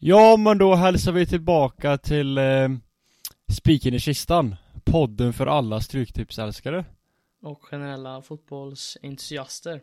[0.00, 2.68] Ja, men då hälsar vi tillbaka till eh,
[3.52, 4.56] Spiken i kistan.
[4.84, 6.84] Podden för alla stryktipsälskare.
[7.42, 9.80] Och generella fotbollsentusiaster.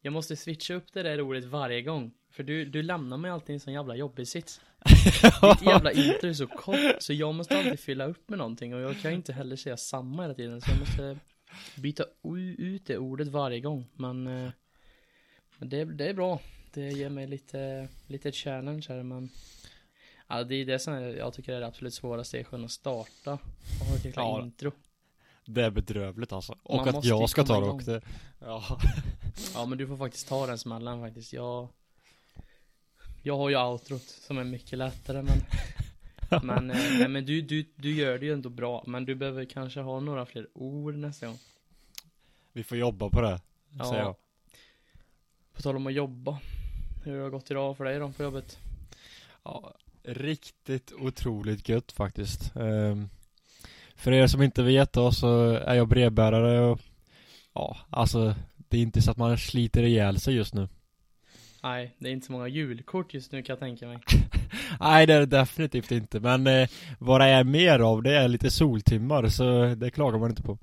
[0.00, 2.12] Jag måste switcha upp det där ordet varje gång.
[2.30, 4.60] För du, du lämnar mig alltid i en sån jävla jobbig sits.
[5.42, 8.80] Ditt jävla intro är så kort, så jag måste alltid fylla upp med någonting och
[8.80, 10.60] jag kan inte heller säga samma hela tiden.
[10.60, 11.18] Så jag måste
[11.76, 12.04] byta
[12.58, 13.86] ut det ordet varje gång.
[13.94, 14.50] Men, eh,
[15.58, 16.40] det, det är bra.
[16.74, 19.30] Det ger mig lite, lite challenge här men
[20.28, 23.32] Ja, det är det som jag tycker är det absolut svåraste, är att starta
[23.80, 24.42] och ha ett jäkla Ja.
[24.42, 24.72] intro.
[25.44, 26.58] Det är bedrövligt alltså.
[26.62, 28.00] Och Man att jag ska ta det också.
[28.38, 28.78] Ja.
[29.54, 31.32] Ja men du får faktiskt ta den smällen faktiskt.
[31.32, 31.68] Jag
[33.22, 35.38] Jag har ju outrot som är mycket lättare men
[36.42, 39.44] Men, eh, nej, men du, du, du gör det ju ändå bra Men du behöver
[39.44, 41.38] kanske ha några fler ord nästa gång
[42.52, 43.40] Vi får jobba på det.
[43.78, 43.84] Ja.
[43.84, 44.16] Säger jag.
[45.52, 46.40] På tal om att jobba
[47.04, 48.58] Hur har det gått idag för dig då på jobbet?
[49.44, 52.56] Ja, riktigt otroligt gött faktiskt.
[52.56, 53.08] Ehm,
[53.96, 56.80] för er som inte vet då så är jag brevbärare och
[57.52, 60.68] ja, alltså det är inte så att man sliter ihjäl sig just nu.
[61.62, 63.98] Nej, det är inte så många julkort just nu kan jag tänka mig
[64.80, 68.28] Nej det är det definitivt inte men eh, vad det är mer av det är
[68.28, 70.58] lite soltimmar så det klagar man inte på.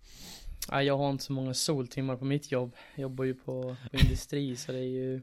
[0.72, 3.98] Nej, jag har inte så många soltimmar på mitt jobb Jag jobbar ju på, på
[3.98, 5.22] industri så det är ju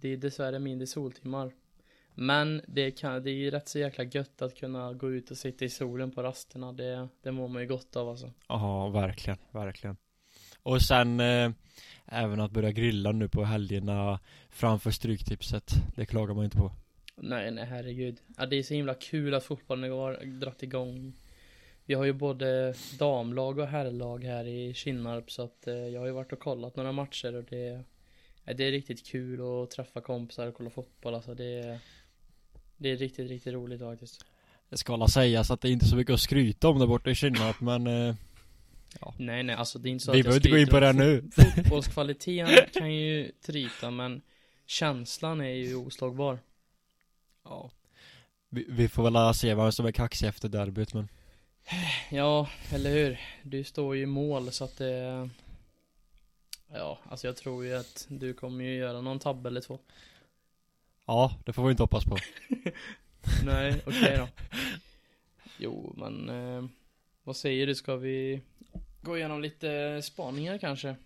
[0.00, 1.52] Det är dessvärre mindre soltimmar
[2.14, 5.36] Men det kan, det är ju rätt så jäkla gött att kunna gå ut och
[5.36, 9.38] sitta i solen på rasterna Det, det mår man ju gott av alltså Ja, verkligen,
[9.52, 9.96] verkligen.
[10.62, 11.50] Och sen eh,
[12.06, 15.72] även att börja grilla nu på helgerna framför Stryktipset.
[15.96, 16.72] Det klagar man inte på.
[17.16, 21.12] Nej, nej herregud ja, Det är så himla kul att fotbollen har dragit igång
[21.84, 26.06] Vi har ju både damlag och herrlag här i Kinnarp så att eh, jag har
[26.06, 27.84] ju varit och kollat några matcher och det
[28.54, 31.78] Det är riktigt kul att träffa kompisar och kolla fotboll alltså det
[32.76, 34.24] Det är riktigt, riktigt roligt faktiskt
[34.68, 37.10] Det ska alla sägas att det är inte så mycket att skryta om där borta
[37.10, 38.14] i Kinnarp men eh,
[39.16, 40.92] Nej nej alltså det är inte så Vi att behöver inte gå in på det
[40.92, 41.22] nu.
[41.32, 44.22] fot- Fotbollskvaliteten kan ju trita men
[44.66, 46.38] Känslan är ju oslagbar
[47.44, 47.70] ja.
[48.48, 51.08] vi, vi får väl se vem som är kaxig efter derbyt men
[52.10, 53.20] Ja, eller hur?
[53.42, 55.28] Du står ju i mål så att det
[56.72, 59.78] Ja, alltså jag tror ju att du kommer ju göra någon tabbe eller två
[61.06, 62.16] Ja, det får vi inte hoppas på.
[63.44, 64.28] Nej, okej då
[65.58, 66.64] Jo, men eh,
[67.24, 67.74] Vad säger du?
[67.74, 68.40] Ska vi
[69.02, 70.96] Gå igenom lite spaningar kanske?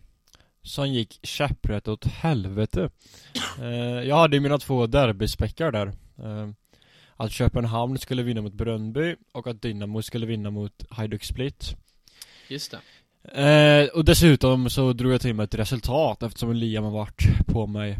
[0.62, 2.90] Som gick käpprätt åt helvete.
[3.60, 3.68] Eh,
[4.08, 5.86] jag hade ju mina två derbyspäckar där.
[6.18, 6.50] Eh,
[7.16, 11.76] att Köpenhamn skulle vinna mot Brönnby och att Dynamo skulle vinna mot Hajduk Split.
[12.48, 12.80] Just det
[13.24, 17.66] Eh, och dessutom så drog jag till med ett resultat eftersom Liam har varit på
[17.66, 17.98] mig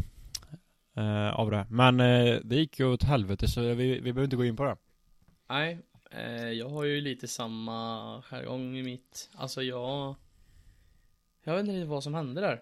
[0.95, 1.65] eh, av det.
[1.69, 4.63] Men eh, det gick ju åt helvete så vi, vi behöver inte gå in på
[4.63, 4.77] det.
[5.49, 5.79] Nej,
[6.11, 10.15] eh, jag har ju lite samma jargong i mitt, alltså jag
[11.43, 12.61] Jag vet inte riktigt vad som hände där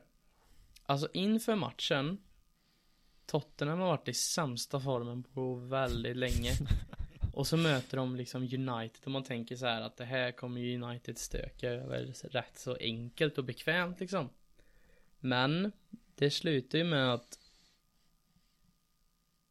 [0.86, 2.18] Alltså inför matchen
[3.26, 6.52] Tottenham har varit i sämsta formen på väldigt länge
[7.34, 10.62] Och så möter de liksom United och man tänker så här att det här kommer
[10.62, 14.30] ju United stöka över rätt så enkelt och bekvämt liksom
[15.20, 15.72] Men
[16.16, 17.40] Det slutar ju med att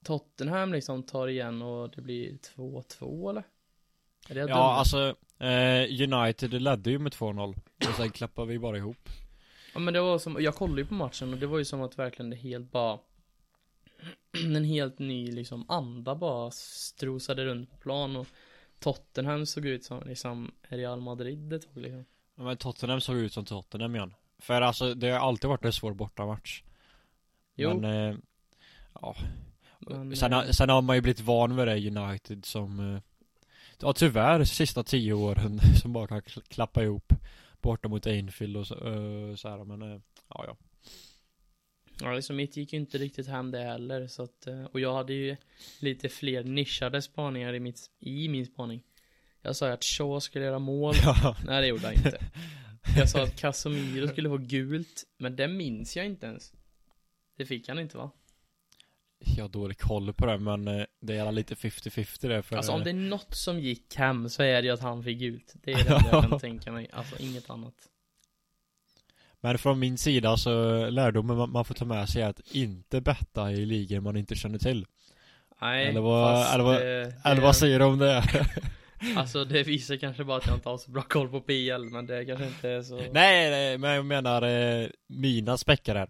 [0.04, 3.44] Tottenham liksom tar igen och det blir 2-2 eller?
[4.28, 4.56] Ja, dum?
[4.56, 7.56] alltså eh, United ledde ju med 2-0
[7.88, 9.08] och sen klappade vi bara ihop.
[9.74, 11.82] Ja men det var som, jag kollade ju på matchen och det var ju som
[11.82, 12.98] att verkligen det helt bara
[14.56, 18.26] En helt ny liksom anda bara strosade runt på plan och
[18.78, 22.04] Tottenham såg ut som liksom Real Madrid ett tag liksom
[22.36, 24.14] Ja, Men Tottenham såg ut som Tottenham igen.
[24.38, 26.62] För alltså det har alltid varit en svår bortamatch.
[27.54, 28.16] Jo, Men eh,
[29.00, 29.16] ja.
[29.80, 33.00] men, Sen, eh, har- sen har man ju blivit van med det United som eh,
[33.80, 37.12] Ja tyvärr sista tio åren som bara kan kl- klappa ihop
[37.62, 40.56] Borta mot Anfield och så, eh, så här men eh, ja ja
[42.02, 44.94] Ja liksom mitt gick ju inte riktigt hem det heller så att eh, Och jag
[44.94, 45.36] hade ju
[45.80, 48.82] lite fler nischade spaningar i, mitt, i min spaning.
[49.42, 50.94] Jag sa ju att Shaw skulle göra mål.
[51.04, 52.18] Ja, Nej det gjorde han inte.
[52.96, 56.52] Jag sa att Casemiro skulle få gult Men det minns jag inte ens.
[57.36, 58.10] Det fick han inte va?
[59.36, 62.72] Jag har dålig koll på det men eh, det är lite 50-50 det för Alltså
[62.72, 65.18] om eh, det är något som gick hem så är det ju att han fick
[65.18, 65.54] gult.
[65.54, 66.88] Det är det jag kan tänka mig.
[66.92, 67.74] Alltså inget annat
[69.44, 73.52] Men från min sida så lärdomen man- får ta med sig är att inte betta
[73.52, 74.86] i ligor man inte känner till
[75.60, 78.22] Nej Eller vad- eller vad- det, Eller vad säger du om det?
[79.16, 82.06] Alltså det visar kanske bara att jag inte har så bra koll på PL Men
[82.06, 86.08] det kanske inte är så nej, nej men jag menar eh, mina späckar här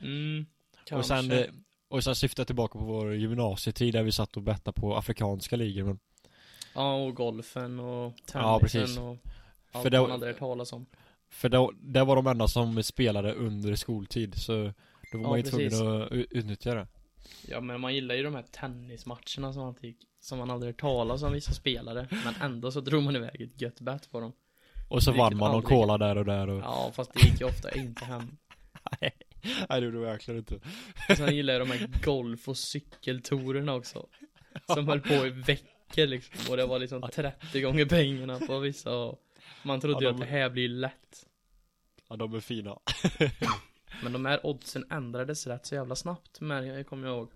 [0.00, 0.46] Mm
[0.92, 1.44] Och sen, kanske.
[1.44, 1.50] eh,
[1.88, 5.56] Och sen syftar jag tillbaka på vår gymnasietid där vi satt och bettade på afrikanska
[5.56, 5.98] ligor men
[6.74, 8.98] Ja, och golfen och tennisen Ja, precis.
[8.98, 9.16] och
[9.72, 10.86] allt För det- man hade hört talas om.
[11.34, 14.52] För det, det var de enda som spelade under skoltid så
[15.12, 15.78] då var Ja, man ju precis.
[15.78, 16.86] tvungen att utnyttja det
[17.48, 20.80] Ja, men man gillar ju de här tennismatcherna som man fick, som man hade hört
[20.80, 22.08] talas om vissa spelare.
[22.24, 24.32] Men ändå så drog man iväg ett gött bet på dem.
[24.88, 25.64] Och så vann man aldrig.
[25.68, 28.36] cola där och där och Ja, fast det gick ju ofta inte hem.
[29.00, 29.12] Nej
[29.68, 30.54] det gjorde det verkligen inte
[31.08, 34.06] Och sen gillar jag de här golf och cykeltorerna också.
[34.74, 36.50] Som höll på i veckor liksom.
[36.50, 39.18] Och det var liksom 30 gånger pengarna på vissa och
[39.62, 41.26] man trodde ju Ja, att de- det här blir lätt.
[42.08, 42.78] Ja de är fina
[44.02, 47.30] Men de här oddsen ändrades rätt så jävla snabbt, men jag kommer jag ihåg.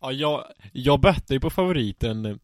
[0.00, 2.40] Ja jag, jag bettade ju på favoriten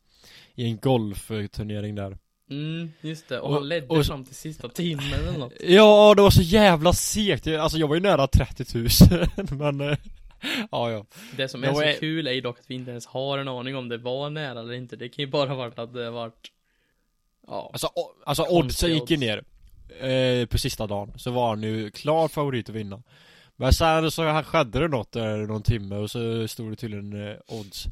[0.54, 2.18] i en golfturnering där
[2.50, 3.40] Mm, just det.
[3.40, 5.52] Och, Och- han ledde och- fram till sista timmen eller något.
[5.60, 8.88] Ja det var så jävla segt, Jag- alltså jag var ju nära 30 000
[9.76, 9.98] men eh,
[10.70, 11.06] Ja ja
[11.36, 13.48] Det som är så var- kul är ju dock att vi inte ens har en
[13.48, 14.96] aning om det var nära eller inte.
[14.96, 16.52] Det kan ju bara varit att det varit
[17.46, 19.44] Ja, Alltså, o- alltså oddsen gick ju ner
[20.00, 23.02] eh, På sista dagen, så var han ju klar favorit att vinna.
[23.56, 27.28] Men sen så här skedde det något där någon timme och så stod det tydligen
[27.30, 27.86] eh, odds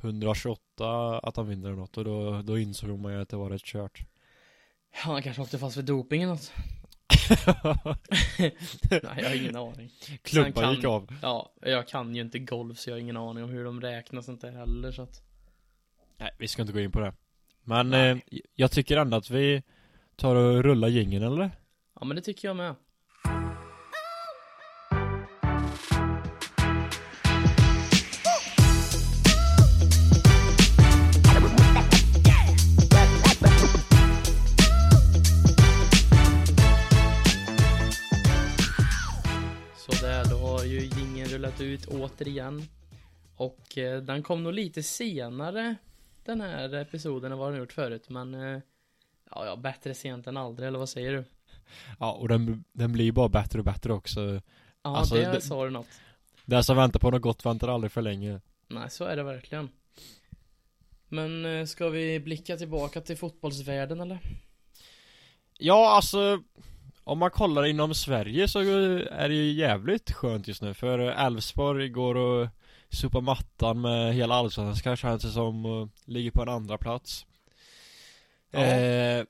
[0.00, 1.96] 128 att han vinner något.
[1.96, 4.00] Och då, då insåg man ju att det var rätt kört.
[4.92, 6.52] Han kanske åkte fast för doping eller något.
[8.38, 8.54] Nej,
[9.16, 9.90] jag har ingen aning.
[10.22, 11.14] Klubban kan- gick av.
[11.22, 14.22] Ja, jag kan ju inte golf så jag har ingen aning om hur de räknar
[14.22, 15.22] sånt där heller så att
[16.18, 17.12] Nej vi ska inte gå in på det
[17.68, 18.18] Men eh,
[18.54, 19.62] jag tycker ändå att vi
[20.16, 21.50] tar och rullar gängen eller?
[22.00, 22.74] Ja men det tycker jag med.
[39.76, 42.62] Sådär, då har ju jingeln rullat ut återigen.
[43.36, 45.76] Och eh, den kom nog lite senare
[46.28, 48.60] den här episoden än vad den gjort förut men eh,
[49.30, 51.24] Ja, ja, bättre sent än aldrig, eller vad säger du?
[52.00, 54.20] Ja och den, den blir ju bara bättre och bättre också
[54.82, 55.86] Ja, Alltså, det, det- sa du något.
[56.44, 59.68] Den som väntar på något gott väntar aldrig för länge Nej, så är det verkligen.
[61.08, 64.18] Men eh, ska vi blicka tillbaka till fotbollsvärlden eller?
[65.58, 66.42] Ja, alltså
[67.04, 68.58] om man kollar inom Sverige så
[69.10, 72.48] är det ju jävligt skönt just nu för Elfsborg går och
[72.90, 77.26] sopar mattan med hela allsvenskan känns det som och ligger på en andra plats.
[78.50, 78.60] Ja.
[78.60, 79.24] Eh,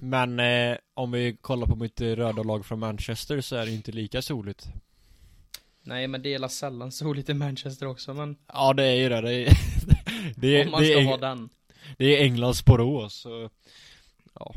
[0.00, 3.92] men eh, om vi kollar på mitt röda lag från Manchester så är det inte
[3.92, 4.68] lika soligt.
[5.82, 9.20] Nej, men det är sällan soligt i Manchester också, men Ja det är ju det,
[9.20, 9.56] det är,
[10.36, 11.48] det är, om man ska är, vara den.
[11.96, 13.50] det är Englands Borås så,
[14.34, 14.54] ja.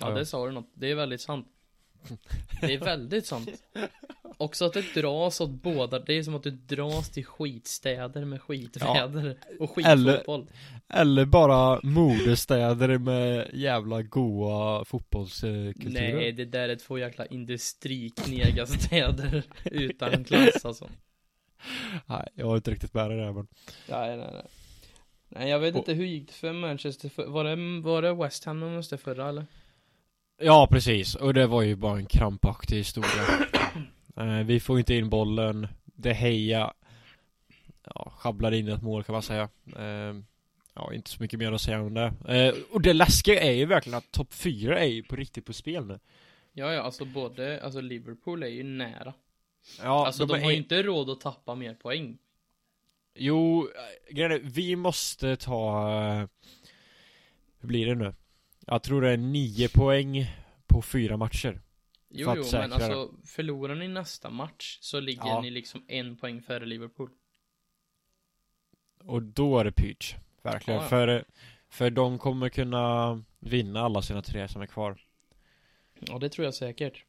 [0.00, 0.70] Ja, det sa du något.
[0.74, 1.46] Det är väldigt sant.
[2.60, 3.50] Det är väldigt sant.
[4.36, 5.98] Också att det dras åt båda.
[5.98, 10.46] Det är som att du dras till skitstäder med skitväder och Eller- skitfotboll.
[10.88, 16.14] Eller bara moderstäder med jävla goa fotbollskulturer.
[16.14, 20.88] Nej, det där är två jäkla industriknega städer utan klass alltså.
[22.06, 23.46] Nej, jag har inte riktigt med det där men
[23.88, 24.46] Nej, nej, nej.
[25.28, 28.44] Nej, jag vet Och- inte hur gick det för Manchester var det, var det West
[28.44, 29.46] Ham de måste förra eller?
[30.40, 33.10] Ja precis, och det var ju bara en krampaktig historia
[34.16, 36.72] eh, Vi får inte in bollen Det heja
[37.94, 40.14] Ja, sjabblade in ett mål kan man säga eh,
[40.74, 43.66] Ja, inte så mycket mer att säga om det eh, Och det läskiga är ju
[43.66, 45.98] verkligen att topp 4 är ju på riktigt på spel nu
[46.52, 49.14] Ja, ja, alltså både, alltså Liverpool är ju nära.
[49.82, 52.18] Ja, alltså de, är- har ju inte råd att tappa mer poäng.
[53.14, 56.26] Jo, eh, grejen är, vi måste ta eh,
[57.60, 58.14] Hur blir det nu?
[58.70, 60.26] Jag tror det är 9 poäng
[60.66, 61.60] på fyra matcher
[62.10, 65.40] Jo, jo, men alltså förlorar ni nästa match så ligger Ja.
[65.40, 67.10] ni liksom en poäng före Liverpool.
[69.04, 70.88] Och då är det pyrt Verkligen, Ja, ja.
[70.88, 71.24] för
[71.70, 75.00] För de kommer kunna vinna alla sina tre som är kvar
[76.00, 77.04] Ja, det tror jag säkert.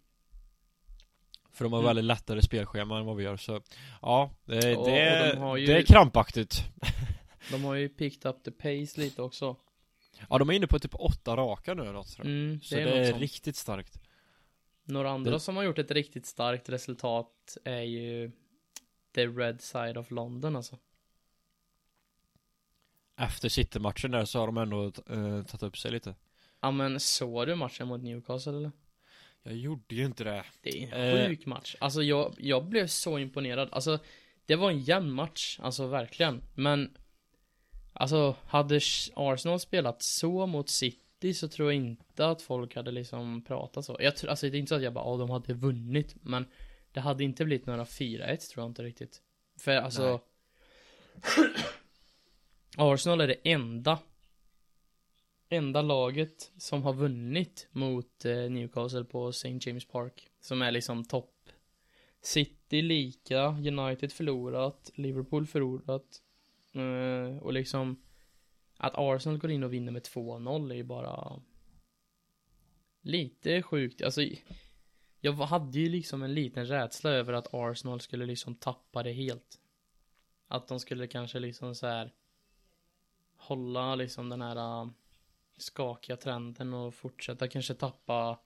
[1.51, 1.87] För de har Mm.
[1.89, 3.61] väldigt lättare spelschema än vad vi gör så
[4.01, 6.63] Ja, det, Och- det, och de har ju- det är krampaktigt
[7.51, 9.55] De har ju picked up the pace lite också.
[10.29, 12.35] Ja, de är inne på typ åtta raka nu eller något tror jag.
[12.35, 13.21] Mm, Så det det är, är, något sånt.
[13.21, 13.99] riktigt starkt
[14.83, 18.31] Några andra det- som har gjort ett riktigt starkt resultat är ju
[19.15, 20.77] The Red Side of London alltså.
[23.17, 24.91] Efter City-matchen där så har de ändå eh,
[25.45, 26.15] tagit upp sig lite
[26.61, 28.71] Ja men såg du matchen mot Newcastle eller?
[29.43, 31.27] Jag gjorde ju inte det Det är en Eh.
[31.27, 31.75] sjuk match.
[31.79, 33.69] Alltså jag, jag blev så imponerad.
[33.71, 33.99] Alltså
[34.45, 36.41] det var en jämn match, alltså verkligen.
[36.55, 36.97] Men
[37.93, 38.79] Alltså hade
[39.15, 43.97] Arsenal spelat så mot City så tror jag inte att folk hade liksom pratat så.
[43.99, 46.15] Jag tror, alltså det är inte så att jag bara, ja de hade vunnit.
[46.21, 46.45] Men
[46.91, 49.21] det hade inte blivit några 4-1 tror jag inte riktigt.
[49.57, 50.21] För alltså
[52.77, 53.99] Arsenal är det enda
[55.51, 59.59] Enda laget som har vunnit mot eh, Newcastle på St.
[59.61, 61.35] James Park Som är liksom topp
[62.21, 66.21] City lika, United förlorat, Liverpool förlorat
[66.73, 68.03] Eh, och liksom
[68.77, 71.41] Att Arsenal går in och vinner med 2-0 är ju bara
[73.01, 74.21] Lite sjukt, alltså
[75.19, 79.59] Jag hade ju liksom en liten rädsla över att Arsenal skulle liksom tappa det helt.
[80.47, 82.13] Att de skulle kanske liksom så här
[83.35, 84.89] Hålla liksom den här ah,
[85.57, 88.39] Skakiga trenden och fortsätta kanske tappa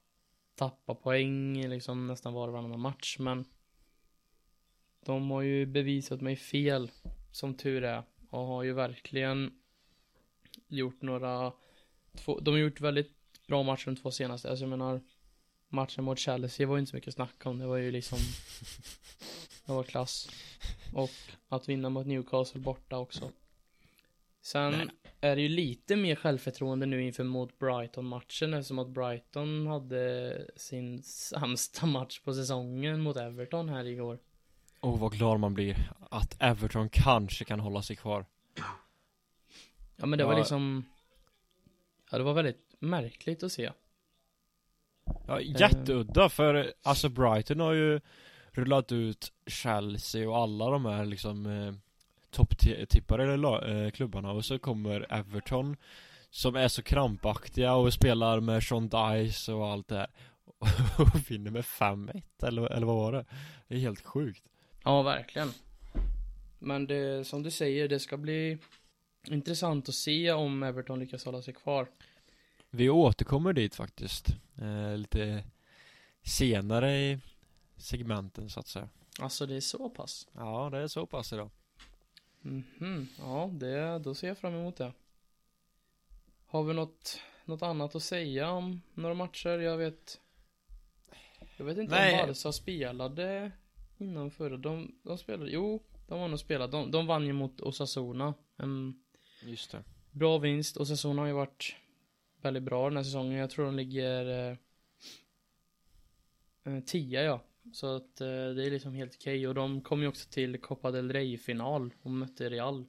[0.56, 3.46] Tappa poäng liksom nästan var och varannan match men
[5.06, 6.92] De har ju bevisat mig fel
[7.32, 8.04] Som tur är
[8.34, 9.60] och har ju verkligen
[10.68, 11.54] Gjort några
[12.16, 13.12] två, De har gjort väldigt
[13.48, 14.50] bra matcher de två senaste.
[14.50, 15.02] Alltså jag menar
[15.70, 17.60] Matchen mot Chelsea var ju inte så mycket att snacka om.
[17.60, 18.20] Det var ju liksom
[19.66, 20.30] Det var klass.
[20.94, 21.10] Och
[21.50, 23.32] att vinna mot Newcastle borta också.
[24.42, 24.88] Sen Nej.
[25.22, 31.04] är det ju lite mer självförtroende nu inför mot Brighton-matchen eftersom att Brighton hade sin
[31.04, 34.20] sämsta match på säsongen mot Everton här igår.
[34.84, 38.26] Och vad glad man blir att Everton kanske kan hålla sig kvar.
[39.96, 40.86] Ja men det var liksom
[42.12, 43.72] Ja det var väldigt märkligt att se.
[45.28, 48.02] Ja, jätteudda för alltså Brighton har ju
[48.52, 51.74] rullat ut Chelsea och alla de här liksom eh,
[52.32, 55.78] topptippare eh, klubbarna och så kommer Everton
[56.30, 60.10] som är så krampaktiga och spelar med Sean Dice och allt det här
[60.98, 63.26] och vinner med 5-1 eller, eller vad var det?
[63.68, 64.44] Det är helt sjukt
[64.84, 65.52] Ja, verkligen
[66.60, 68.58] Men det, som du säger, det ska bli
[69.28, 71.88] intressant att se om Everton lyckas hålla sig kvar
[72.70, 74.28] vi återkommer dit faktiskt
[74.62, 75.44] eh, Lite
[76.24, 77.20] senare i
[77.78, 80.28] segmenten så att säga Alltså det är så pass?
[80.34, 81.50] Ja, det är så pass idag
[82.42, 84.94] Mhm, mm ja det, då ser jag fram emot det
[86.46, 89.60] Har vi något, något annat att säga om några matcher?
[89.60, 90.20] Jag vet
[91.58, 92.22] Jag vet inte Nej.
[92.22, 93.52] om Barca spelade
[94.04, 97.62] innan förra, de, de spelade, jo De har nog spelat, de, de vann ju mot
[97.62, 99.04] Osasuna um,
[99.46, 101.76] Just det Bra vinst, Osasuna har ju varit
[102.42, 103.40] väldigt bra den här säsongen.
[103.40, 104.58] Jag tror de ligger eh,
[106.74, 107.42] eh tia ja.
[107.74, 109.38] Så att eh, det är liksom helt okej.
[109.40, 109.48] Okay.
[109.48, 112.86] Och de kom ju också till Copa del Rey-final och mötte Real.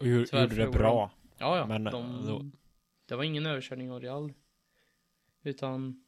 [0.00, 1.10] Och gjorde, gjorde det bra.
[1.38, 1.66] Ja, ja.
[1.66, 2.50] Men, de, då...
[3.06, 4.32] Det var ingen överkörning av Real.
[5.42, 6.04] Utan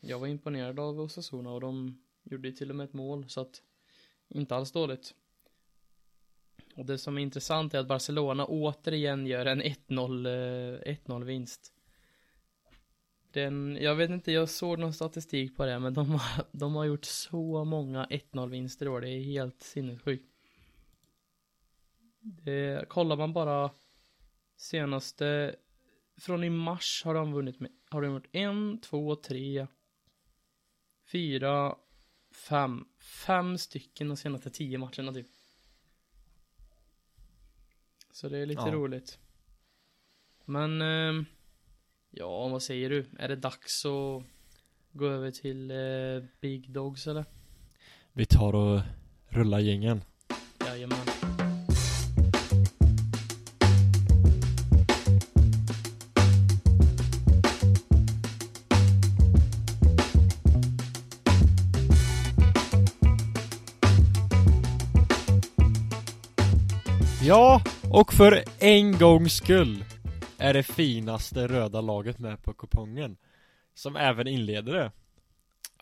[0.00, 3.28] jag var imponerad av Osasuna och de gjorde till och med ett mål.
[3.28, 3.62] Så att
[4.30, 5.14] inte alls dåligt.
[6.76, 10.26] Och det som är intressant är att Barcelona återigen gör en 1-0
[10.82, 11.72] 1-0 eh, vinst.
[13.32, 16.84] Den, jag vet inte, jag såg någon statistik på det, men de har, de har
[16.84, 20.30] gjort så många 1-0 vinster i år, det är helt sinnessjukt.
[22.20, 23.70] Det, kollar man bara
[24.56, 25.56] senaste,
[26.16, 29.66] från i mars har de vunnit med, har de gjort en, två, tre,
[31.12, 31.76] fyra,
[32.48, 35.26] fem, fem stycken de senaste tio matcherna typ.
[38.12, 38.72] Så det är lite ja.
[38.72, 39.18] roligt.
[40.44, 41.24] Men eh,
[42.12, 43.06] Ja, vad säger du?
[43.18, 44.22] Är det dags att
[44.92, 47.24] gå över till eh, Big Dogs eller?
[48.12, 48.80] Vi tar och
[49.28, 50.02] rullar gängen.
[50.66, 51.09] Jajamän.
[67.30, 69.84] Ja, och för en gångs skull
[70.38, 73.16] är det finaste röda laget med på kupongen.
[73.74, 74.92] Som även inleder det.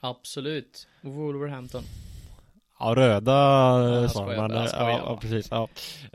[0.00, 0.88] Absolut.
[1.00, 1.83] Wolverhampton.
[2.78, 3.33] Ja, röda
[4.02, 4.50] ja, sa man.
[4.50, 5.49] Ja, ja, precis.
[5.50, 5.69] Ja.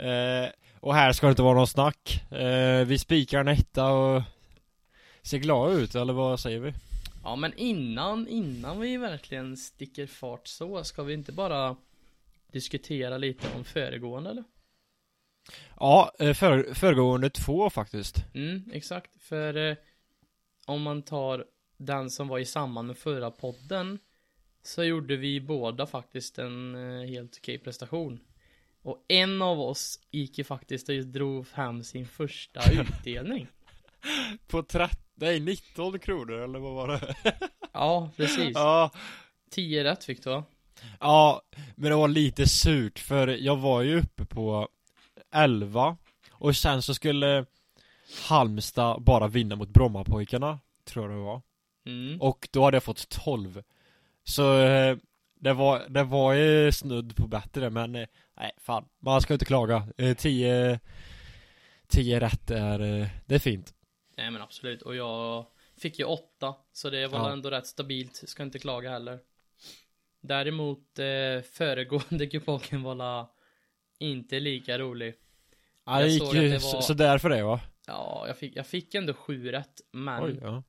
[0.04, 0.50] Eh,
[0.80, 2.24] och här ska det inte vara någon snack.
[2.32, 4.22] Eh, vi spikar en etta och
[5.22, 6.74] ser glada ut, eller vad säger vi?
[7.24, 11.76] Ja, men innan, innan vi verkligen sticker fart så, ska vi inte bara
[12.52, 14.44] diskutera lite om föregående eller?
[15.80, 18.26] Ja, eh, för, föregående två faktiskt.
[18.34, 19.12] Mm, exakt.
[19.22, 19.76] För eh,
[20.66, 21.46] om man tar
[21.78, 24.00] den som var i samband med förra podden
[24.64, 28.20] så gjorde vi båda faktiskt en eh, helt okej prestation.
[28.82, 33.48] Och en av oss gick ju faktiskt och drog hem sin första utdelning.
[34.48, 37.16] På 30, nej 19 kronor eller vad var det?
[37.74, 38.52] ja, precis.
[38.54, 38.92] Ja.
[39.50, 40.44] 10 rätt fick du va?
[41.00, 41.42] Ja,
[41.76, 44.70] men det var lite surt för jag var ju uppe på
[45.34, 45.98] 11
[46.32, 47.46] Och sen så skulle
[48.30, 51.42] Halmstad bara vinna mot Brommapojkarna Tror jag det var
[51.86, 52.22] mm.
[52.22, 53.64] Och då hade jag fått 12
[54.24, 54.98] Så eh,
[55.40, 59.46] det var, det var ju snudd på bättre men eh, nej fan, man ska inte
[59.46, 59.88] klaga.
[59.98, 60.80] Eh, 10
[61.88, 62.80] 10 rätt är,
[63.26, 63.74] det är fint.
[64.18, 65.46] Nej men absolut, och jag
[65.78, 67.32] fick ju åtta, så det var Ja.
[67.32, 69.20] ändå rätt stabilt, ska inte klaga heller.
[70.22, 73.32] Däremot eh, föregående kupongen var la
[74.00, 75.14] inte lika rolig.
[75.86, 77.60] Ja, det gick ju att det så, var- så där för det va?
[77.88, 80.64] Ja, jag fick, jag fick ändå sju rätt, men, Oj, ja.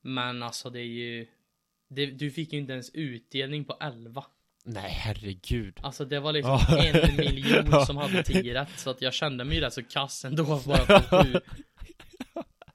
[0.00, 1.26] men alltså det är ju
[1.88, 4.24] det, Du fick ju inte ens utdelning på 11
[4.64, 5.78] Nej herregud.
[5.82, 6.84] Alltså det var liksom Ja.
[6.84, 10.24] en miljon som hade 10 rätt Så att jag kände mig ju rätt så kass
[10.24, 11.40] ändå bara på sju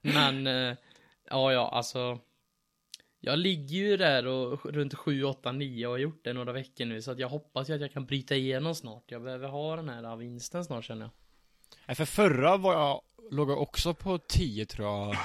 [0.02, 0.76] Men eh,
[1.30, 2.18] Ja ja alltså
[3.26, 6.84] Jag ligger ju där och runt 7, 8, 9 och har gjort det några veckor
[6.84, 9.04] nu Så att jag hoppas ju att jag kan bryta igenom snart.
[9.06, 11.10] Jag behöver ha den här vinsten snart känner jag.
[11.86, 13.00] Nej, för förra var jag,
[13.30, 15.16] låg jag också på 10 tror jag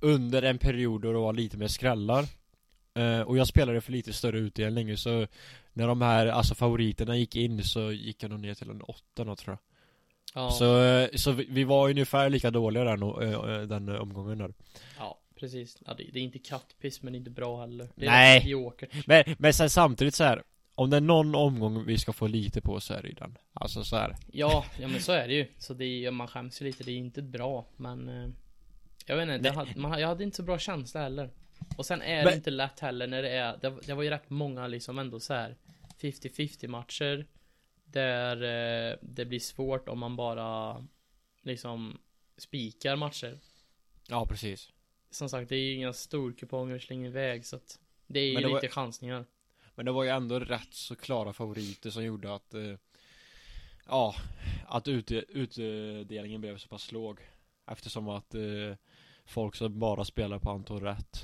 [0.00, 2.24] Under en period då det var lite mer skrällar.
[2.94, 5.26] Eh, Och jag spelade för lite större utdelning så
[5.72, 9.24] När de här, alltså favoriterna gick in så gick jag nog ner till en 8
[9.24, 9.58] då, tror jag.
[10.42, 14.54] Ja, Så, eh, så vi, var ungefär lika dåliga den, eh, den omgången där.
[14.98, 18.40] Ja precis ja, det, det är inte kattpiss men inte bra heller Det är Nej.
[18.40, 19.06] mediokert.
[19.06, 20.42] Men, men sen samtidigt så här.
[20.74, 23.84] Om det är någon omgång vi ska få lite på så är det den Alltså
[23.84, 24.16] så här.
[24.32, 25.46] Ja, ja men så är det ju.
[25.58, 28.28] Så det är, man skäms ju lite, det är inte bra, men eh,
[29.06, 31.30] Jag vet inte, det hade, man, jag hade inte så bra känsla heller.
[31.76, 34.10] Och sen är det Men- inte lätt heller när det är, det, det var ju
[34.10, 35.56] rätt många liksom ändå så här
[36.00, 37.26] 50-50 matcher.
[37.84, 40.76] Där eh, det blir svårt om man bara
[41.42, 41.98] liksom
[42.36, 43.38] spikar matcher.
[44.08, 44.70] Ja precis
[45.12, 48.36] Som sagt, det är ju inga storkuponger att slänga iväg så att det är ju
[48.36, 49.24] det var- lite chansningar.
[49.74, 52.74] Men det var ju ändå rätt så klara favoriter som gjorde att eh,
[53.88, 54.14] Ja
[54.66, 57.18] Att utdelningen blev så pass låg
[57.66, 58.76] Eftersom att eh,
[59.26, 61.22] Folk som bara spelar på antal rätt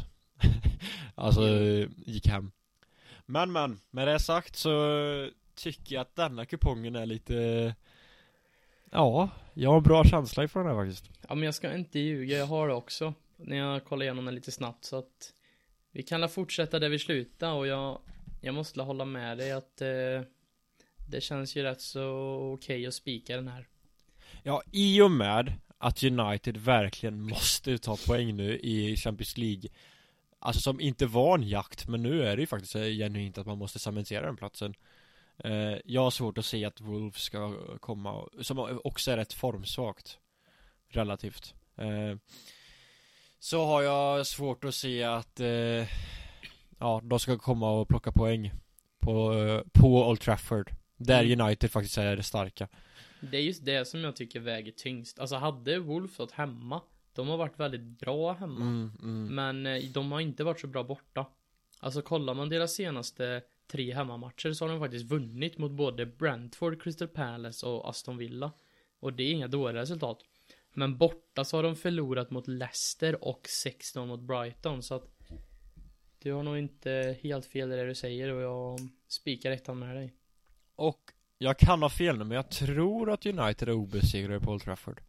[1.14, 2.50] Alltså eh, gick hem
[3.26, 4.71] Men men Med det sagt så
[5.54, 7.75] Tycker jag att denna kupongen är lite
[8.90, 11.99] Ja Jag har en bra känsla ifrån den här faktiskt Ja men jag ska inte
[11.99, 13.14] ljuga, jag har det också.
[13.38, 15.33] När jag kollar igenom den lite snabbt så att
[15.90, 18.01] Vi kan la fortsätta där vi slutade och jag
[18.40, 20.22] Jag måste la hålla med dig att eh,
[21.09, 22.05] Det känns ju rätt så
[22.55, 23.68] okej att spika den här.
[24.42, 29.70] Ja, i och med att United verkligen måste ta poäng nu i Champions League
[30.40, 33.46] Alltså som inte var en jakt, men nu är det ju faktiskt eh, genuint att
[33.46, 34.74] man måste cementera den platsen.
[35.44, 40.18] Eh, Jag har svårt att se att Wolves ska komma, som också är rätt formsvagt
[40.88, 41.55] Relativt.
[41.77, 42.16] Eh,
[43.40, 45.87] så har jag svårt att se att eh,
[46.79, 48.53] Ja, de ska komma och plocka poäng
[48.98, 50.70] På, eh, på Old Trafford.
[50.96, 51.40] Där Mm.
[51.40, 52.68] United faktiskt är starka.
[53.20, 55.18] Det är just det som jag tycker väger tyngst.
[55.18, 58.61] Alltså hade Wolf fått hemma De har varit väldigt bra hemma.
[58.61, 59.35] Mm, mm.
[59.35, 61.27] Men eh, de har inte varit så bra borta.
[61.81, 66.83] Alltså kollar man deras senaste tre hemmamatcher så har de faktiskt vunnit mot både Brentford,
[66.83, 68.53] Crystal Palace och Aston Villa.
[69.01, 70.18] Och det är inga dåliga resultat
[70.72, 75.09] Men borta så har de förlorat mot Leicester och 16 mot Brighton så att
[76.18, 78.78] Du har nog inte helt fel i det du säger och jag
[79.09, 80.14] spikar ettan med dig.
[80.76, 81.00] Och
[81.38, 85.00] jag kan ha fel nu men jag tror att United är obesegrade på Old Trafford.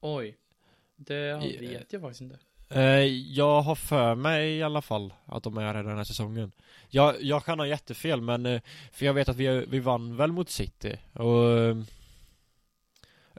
[0.00, 0.36] Oj.
[0.96, 2.38] Det vet jag faktiskt inte.
[2.70, 6.52] Eh, Jag har för mig i alla fall att de är det den här säsongen.
[6.88, 8.60] Jag, jag kan ha jättefel men eh,
[8.92, 11.76] För jag vet att vi, vi vann väl mot City och eh,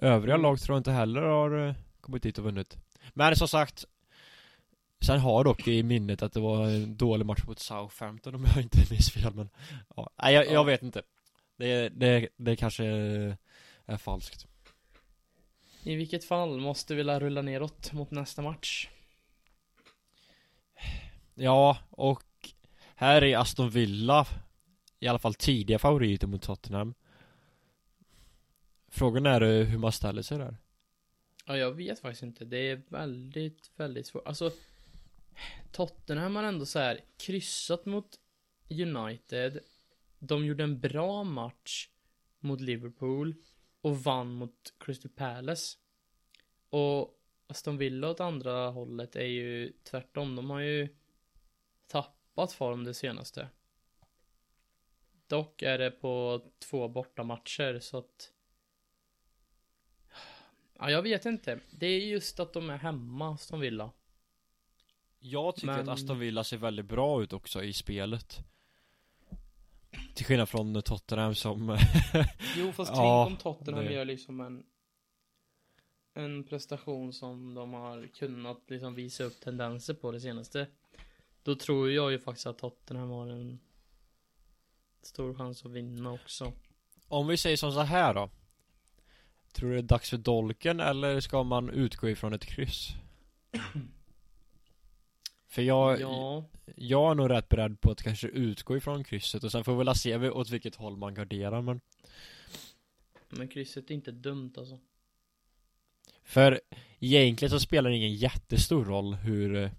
[0.01, 0.41] Övriga Mm.
[0.43, 2.77] lag tror jag inte heller har eh, kommit dit och vunnit
[3.13, 3.85] Men som sagt
[5.01, 8.45] Sen har jag dock i minnet att det var en dålig match mot Southampton om
[8.55, 9.49] jag inte minns fel men
[9.95, 10.51] ja, Nej jag, Ja.
[10.51, 11.01] jag vet inte
[11.57, 12.85] det, det, det kanske
[13.85, 14.45] är falskt
[15.83, 18.87] I vilket fall måste vi la rulla neråt mot nästa match
[21.35, 22.23] Ja, och
[22.95, 24.27] här är Aston Villa
[24.99, 26.93] i alla fall tidiga favoriter mot Tottenham.
[28.95, 30.57] Frågan är eh, hur man ställer sig där.
[31.45, 32.45] Ja, jag vet faktiskt inte.
[32.45, 34.27] Det är väldigt, väldigt svårt.
[34.27, 34.51] Alltså,
[35.71, 38.19] Tottenham har ändå så här kryssat mot
[38.69, 39.59] United.
[40.19, 41.89] De gjorde en bra match
[42.39, 43.35] mot Liverpool
[43.81, 45.77] och vann mot Crystal Palace.
[46.69, 50.35] Och Aston Villa åt andra hållet är ju tvärtom.
[50.35, 50.87] De har ju
[51.87, 53.49] tappat form det senaste.
[55.27, 58.31] Dock är det på två bortamatcher så att
[60.79, 61.59] Ja, jag vet inte.
[61.71, 63.91] Det är just att de är hemma som Villa.
[65.19, 68.37] Jag tycker Men- att Aston Villa ser väldigt bra ut också i spelet.
[70.15, 71.77] Till skillnad från Tottenham som
[72.57, 74.63] Jo, fast Ja, tänk om Tottenham det- gör liksom en
[76.17, 80.67] en prestation som de har kunnat liksom visa upp tendenser på det senaste.
[81.43, 83.59] Då tror jag ju faktiskt att Tottenham har en
[85.01, 86.53] stor chans att vinna också.
[87.07, 88.29] Om vi säger som så här då
[89.55, 92.89] Tror du det är dags för dolken eller ska man utgå ifrån ett kryss?
[95.47, 99.51] För jag, Ja, jag är nog rätt beredd på att kanske utgå ifrån krysset och
[99.51, 101.81] sen får vi väl se åt vilket håll man garderar men
[103.29, 104.79] men krysset är inte dumt alltså.
[106.23, 106.61] För
[106.99, 109.71] egentligen så spelar det ingen jättestor roll hur eh,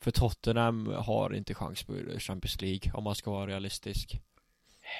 [0.00, 4.20] För Tottenham har inte chans på Champions League om man ska vara realistisk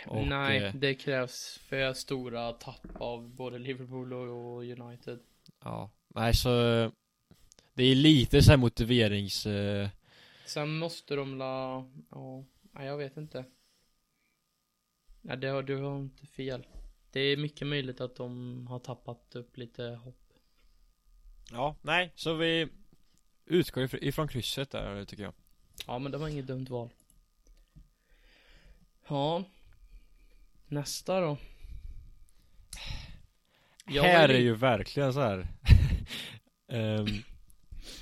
[0.07, 5.19] Och, Nej, eh, det krävs för stora tapp av både Liverpool och United.
[5.65, 6.51] Ja, nej så
[7.75, 9.89] Det är lite så här motiverings eh,
[10.47, 13.45] Sen måste de la, ja, nej, jag vet inte.
[15.21, 16.67] Nej, det har, du har inte fel.
[17.11, 20.17] Det är mycket möjligt att de har tappat upp lite hopp.
[21.51, 22.69] Ja, nej, så vi
[23.47, 25.33] Utgår if- ifrån krysset där tycker jag
[25.87, 26.89] Ja, men det var inget dumt val.
[29.09, 29.45] Ja.
[30.71, 31.37] Nästa då.
[33.87, 35.49] Jag Här är ju verkligen så här.
[36.73, 37.07] Ehm,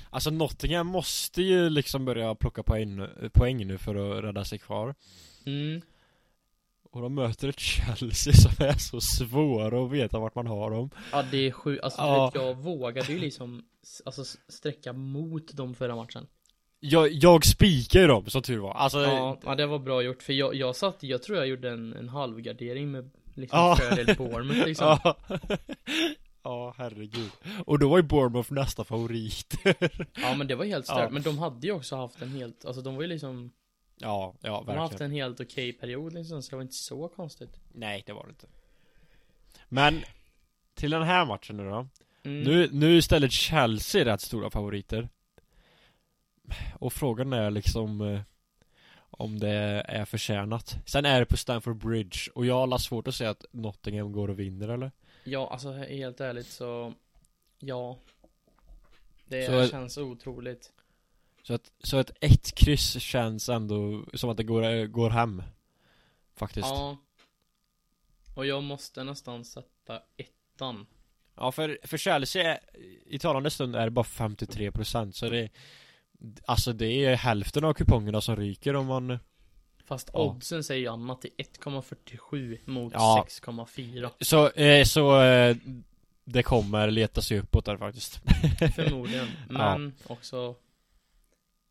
[0.09, 4.95] Alltså Nottingham måste ju liksom börja plocka poäng, poäng nu för att rädda sig kvar
[5.45, 5.81] Mm.
[6.91, 10.89] Och de möter ett Chelsea som är så svåra att veta vart man har dem
[11.11, 11.83] Ja, det är sjukt.
[11.83, 12.31] Alltså, Ja.
[12.35, 13.65] jag vågade ju liksom,
[14.05, 16.27] alltså sträcka mot dem förra matchen.
[16.79, 20.23] Jag, jag spikar ju dem som tur var Alltså Ja, ja det var bra gjort.
[20.23, 23.75] För jag, jag satt, jag tror jag gjorde en, en halvgardering med liksom Ja.
[23.75, 24.97] fördel Bournemouth liksom.
[25.03, 25.15] Ja,
[26.43, 27.31] ja herregud
[27.65, 29.53] Och då var ju Bournemouth nästa favorit
[30.21, 30.97] Ja men det var helt stört.
[30.99, 31.09] Ja.
[31.09, 33.51] Men de hade ju också haft en helt, alltså de var ju liksom,
[34.01, 36.75] Ja, ja de har verkligen haft en helt okej period liksom, så det var inte
[36.75, 37.59] så konstigt.
[37.73, 38.47] Nej det var det inte
[39.69, 40.01] Men
[40.75, 41.87] Till den här matchen nu då
[42.23, 42.41] Mm.
[42.43, 45.09] Nu, nu är istället Chelsea rätt stora favoriter
[46.79, 48.21] Och frågan är liksom eh,
[49.11, 53.15] Om det är förtjänat Sen är det på Stamford Bridge Och jag har svårt att
[53.15, 54.91] säga att Nottingham går och vinner eller?
[55.23, 56.93] Ja, alltså helt ärligt så,
[57.59, 57.97] ja.
[59.25, 60.71] Det Så- känns otroligt.
[61.43, 65.43] Så att, så att ett kryss känns ändå som att det går, går hem
[66.35, 66.97] Faktiskt ja, Ja.
[68.35, 70.85] Och jag måste nästan sätta ettan.
[71.51, 72.59] för, för Chelsea är,
[73.05, 75.49] I talande stund är det bara 53% så det
[76.45, 79.19] Alltså det är hälften av kupongerna som ryker om man
[79.83, 80.19] Fast Ja.
[80.19, 83.25] oddsen säger ju annat till 1,47 mot Ja.
[83.27, 84.09] 6,4.
[84.21, 85.55] Så, eh, så eh,
[86.23, 88.15] Det kommer leta sig uppåt där faktiskt
[88.75, 89.27] Förmodligen.
[89.49, 90.55] Men också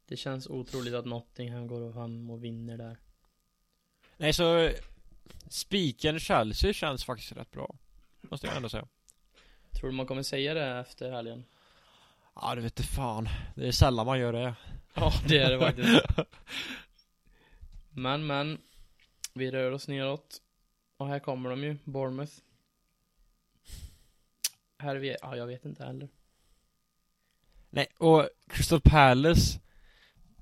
[0.06, 2.98] Det känns otroligt att Nottingham går fram och vinner där.
[4.16, 4.70] Nej så
[5.48, 7.74] Spiken Chelsea känns faktiskt rätt bra
[8.20, 8.88] Måste jag ändå säga
[9.70, 11.44] Tror du man kommer säga det efter helgen?
[12.40, 14.54] Ja det vet fan Det är sällan man gör det
[14.94, 16.06] Ja, det är det faktiskt.
[17.90, 18.58] Men, men.
[19.34, 20.42] Vi rör oss neråt.
[20.96, 22.32] Och här kommer de ju, Bournemouth.
[24.78, 26.08] Här är vi, ja jag vet inte heller.
[27.70, 29.60] Nej och Crystal Palace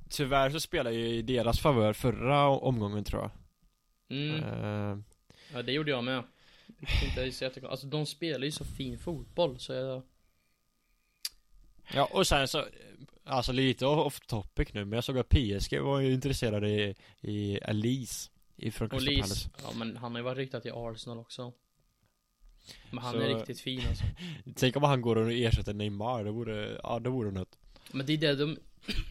[0.09, 3.31] Tyvärr så spelar ju i deras favör förra omgången tror jag
[4.09, 4.99] Mm, Eh,
[5.53, 6.23] ja det gjorde jag med.
[6.67, 7.71] Vilket inte är så jättekonstigt.
[7.71, 10.03] Alltså de spelar ju så fin fotboll så jag...
[11.95, 12.65] Ja och sen så
[13.25, 17.57] Alltså lite off topic nu men jag såg att PSG var ju intresserade i, i
[17.57, 21.53] Elise Ifrån Crystal Palace ja men han har ju varit riktad till Arsenal också.
[22.91, 24.05] Men han Så- är riktigt fin alltså.
[24.57, 27.59] Tänk om han går och ersätter Neymar, det vore, ja det vore något
[27.93, 28.59] Men det är det de,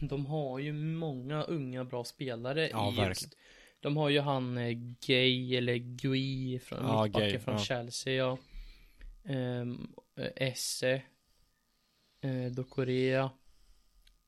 [0.00, 3.32] de har ju många unga bra spelare Ja, i verkligen.
[3.80, 7.60] De har ju han eh, Gay eller Gui från Ja, mittbacken från ja.
[7.60, 8.38] Chelsea ja.
[9.28, 9.94] Um,
[10.36, 11.02] Esse.
[12.26, 13.30] Uh, Dokorea.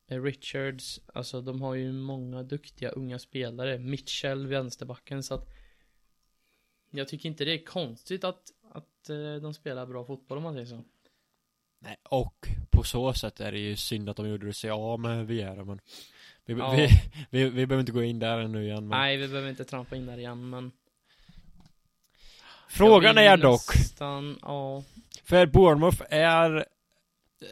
[0.08, 1.00] eh, Richards.
[1.14, 3.78] Alltså de har ju många duktiga unga spelare.
[3.78, 5.48] Mitchell, vänsterbacken så att.
[6.90, 10.54] Jag tycker inte det är konstigt att, att eh, de spelar bra fotboll om man
[10.54, 10.84] säger så.
[11.80, 15.26] Nej, och på så sätt är det ju synd att de gjorde sig av med
[15.26, 15.80] Viera men
[16.44, 16.70] vi, Ja.
[16.76, 16.88] vi,
[17.30, 19.96] vi, vi behöver inte gå in där ännu igen men Nej, vi behöver inte trampa
[19.96, 20.72] in där igen men.
[22.68, 24.84] Frågan är dock Nästan, ja.
[25.24, 26.66] För Bournemouth är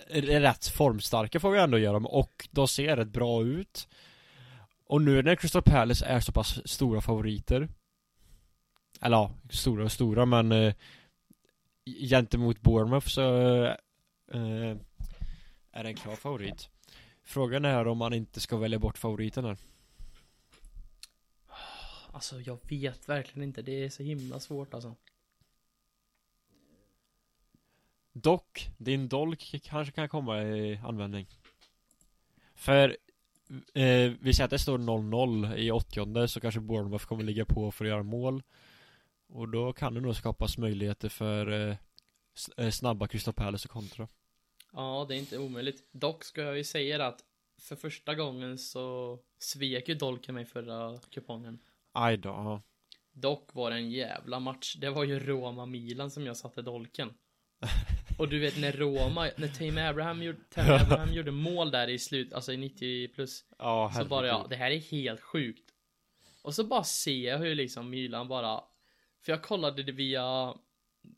[0.09, 3.88] rätt formstarka får vi ändå göra dem och de ser rätt bra ut
[4.85, 7.68] Och nu när Crystal Palace är så pass stora favoriter
[9.01, 10.75] Eller ja, stora och stora men eh,
[12.09, 13.75] Gentemot Bournemouth så eh,
[14.33, 14.77] eh,
[15.72, 16.68] Är det en klar favorit
[17.25, 19.57] Frågan är om man inte ska välja bort favoriten här
[22.16, 23.62] Alltså jag vet verkligen inte.
[23.62, 24.94] Det är så himla svårt alltså.
[28.22, 31.26] Dock, din dolk kanske kan komma i användning
[32.55, 32.96] För
[33.74, 37.70] eh, Vi säger att det står 0-0 i 80 så kanske Bournemouth kommer ligga på
[37.70, 38.42] för att göra mål
[39.29, 41.76] Och då kan det nog skapas möjligheter för eh,
[42.57, 44.09] eh, snabba Crystal Palace och kontra
[44.72, 45.88] Ja, det är inte omöjligt.
[45.92, 47.24] Dock ska jag ju säga att
[47.61, 51.59] för första gången så svek ju Dolken mig förra kupongen.
[51.92, 52.62] Aj då.
[53.12, 54.76] Dock var det en jävla match.
[54.81, 57.14] Det var ju Roma-Milan som jag satte Dolken.
[58.18, 61.98] Och du vet när Roma, när Tame Abraham, gjorde, Tame Abraham gjorde mål där i
[61.98, 63.44] slut, alltså i 90 plus.
[63.59, 64.50] Ja, Så bara ja, herregud.
[64.50, 65.72] det här är helt sjukt.
[66.42, 68.61] Och så bara ser jag hur liksom Milan bara
[69.22, 70.55] För jag kollade det via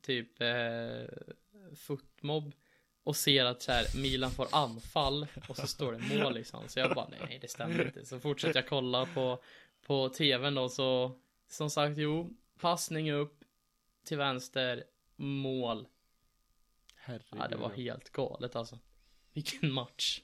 [0.02, 1.04] typ eh,
[1.76, 2.52] Footmob
[3.04, 6.78] Och ser att så här, Milan får anfall och så står det mål liksom Så
[6.78, 9.42] jag bara nej det stämmer inte Så fortsätter jag kolla på
[9.87, 12.30] På tvn då så Som sagt jo
[12.61, 13.44] Passning upp
[14.04, 14.84] Till vänster
[15.16, 15.88] Mål
[17.09, 17.27] Herregud.
[17.31, 18.79] Ja det var helt galet alltså.
[19.33, 20.23] Vilken match.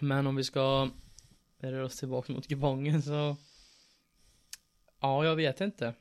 [0.00, 0.90] Men om vi ska
[1.58, 3.36] röra oss tillbaka mot kupongen så
[5.00, 5.94] Ja jag vet inte.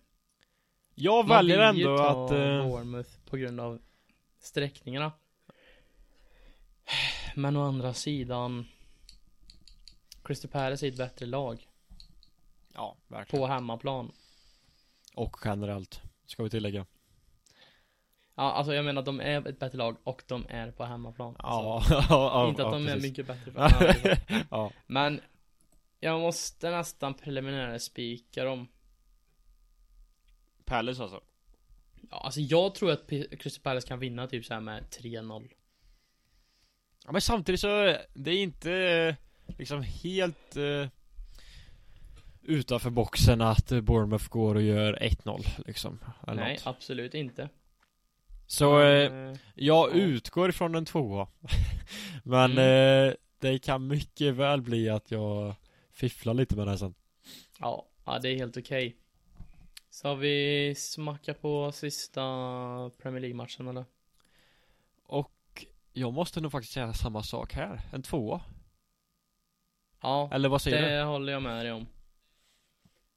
[0.95, 3.81] Jag Man väljer vill ju ändå ta att eh, Bournemouth på grund av
[4.39, 5.11] sträckningarna.
[7.35, 8.65] Men å andra sidan
[10.23, 11.67] Crystal Palace är ett bättre lag.
[12.73, 13.41] Ja, verkligen.
[13.41, 14.11] På hemmaplan.
[15.15, 16.85] Och generellt Ska vi tillägga
[18.39, 21.75] Ja alltså jag menar de är ett bättre lag och de är på hemmaplan Ja,
[21.75, 23.09] alltså, ja, ja Inte att de är precis.
[23.09, 24.15] mycket bättre på hemmaplan
[24.51, 25.21] Ja, Men
[25.99, 28.67] jag måste nästan preliminära spika dem.
[30.65, 31.21] Palace alltså
[32.11, 35.49] Ja, alltså jag tror att Crystal Palace kan vinna typ så här med 3-0.
[37.05, 39.15] Ja men samtidigt så, det är inte eh,
[39.57, 40.87] liksom helt eh,
[42.41, 45.99] utanför boxen att Bournemouth går och gör 1-0 liksom.
[46.27, 46.67] Eller Nej, något.
[46.67, 47.49] absolut inte.
[48.47, 49.93] Så eh, eh, jag ja.
[49.93, 51.27] utgår ifrån en tvåa.
[52.23, 53.07] men Mm.
[53.09, 55.55] eh, det kan mycket väl bli att jag
[55.93, 56.93] fifflar lite med det sen.
[57.59, 58.95] ja, ja, det är helt okej.
[59.89, 62.21] Så har vi smackat på sista
[63.01, 63.85] Premier League-matchen eller?
[65.05, 67.81] Och jag måste nog faktiskt säga samma sak här.
[67.93, 68.41] En tvåa.
[70.01, 71.03] Ja, Eller vad säger det du?
[71.03, 71.87] håller jag med dig om.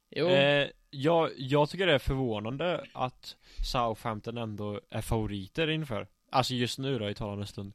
[0.09, 3.35] Jo, Eh, jag, jag tycker det är förvånande att
[3.71, 6.07] Southampton ändå är favoriter inför.
[6.29, 7.73] Alltså just nu då i talande stund.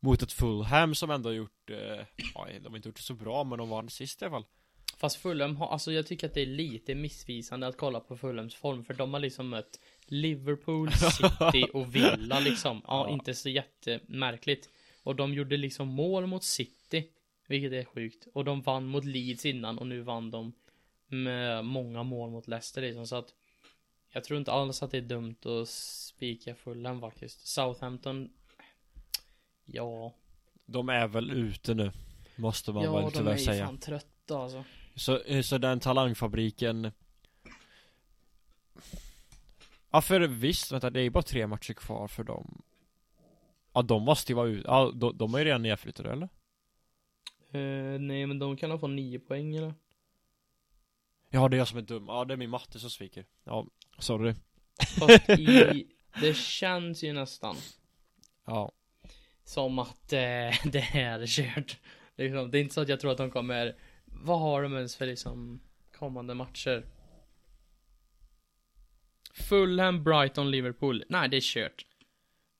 [0.00, 1.76] Mot ett Fulham som ändå har gjort, eh,
[2.34, 4.44] ja, de har inte gjort det så bra men de vann sist i alla fall.
[4.96, 8.54] fast Fulham har, alltså jag tycker att det är lite missvisande att kolla på Fulhams
[8.54, 12.82] form, för de har liksom mött Liverpool, City och Villa liksom.
[12.86, 13.12] Ja, Ja.
[13.12, 14.68] inte så jättemärkligt.
[15.02, 17.08] Och de gjorde liksom mål mot City,
[17.46, 18.26] vilket är sjukt.
[18.34, 20.52] Och de vann mot Leeds innan och nu vann de
[21.12, 23.34] med många mål mot Leicester liksom, så att
[24.10, 27.46] jag tror inte alls att det är dumt att spika Fulham faktiskt.
[27.46, 28.32] Southampton,
[29.64, 30.14] ja,
[30.64, 31.92] De är väl ute nu.
[32.36, 33.66] Måste man ja väl de tyvärr är ju säga.
[33.66, 34.64] fan trötta alltså.
[34.94, 36.92] Så, så den talangfabriken
[39.90, 42.62] Ja för visst, vänta det är ju bara tre matcher kvar för dem
[43.72, 46.28] Ja de måste ju vara ute, ja de, de är ju redan nedflyttade eller?
[47.50, 49.74] Eh, nej men de kan ha få nio poäng eller?
[51.32, 53.66] Ja det är jag som är dum, ja det är min matte som sviker Ja,
[53.98, 54.34] sorry
[54.98, 55.86] Fast i,
[56.20, 57.56] det känns ju nästan
[58.46, 58.72] Ja
[59.44, 60.18] som att eh,
[60.64, 61.78] det är kört.
[62.16, 64.96] Liksom, det är inte så att jag tror att de kommer, vad har de ens
[64.96, 65.60] för liksom
[65.98, 66.86] kommande matcher?
[69.34, 71.04] Fulham, Brighton, Liverpool.
[71.08, 71.86] Nej, det är kört.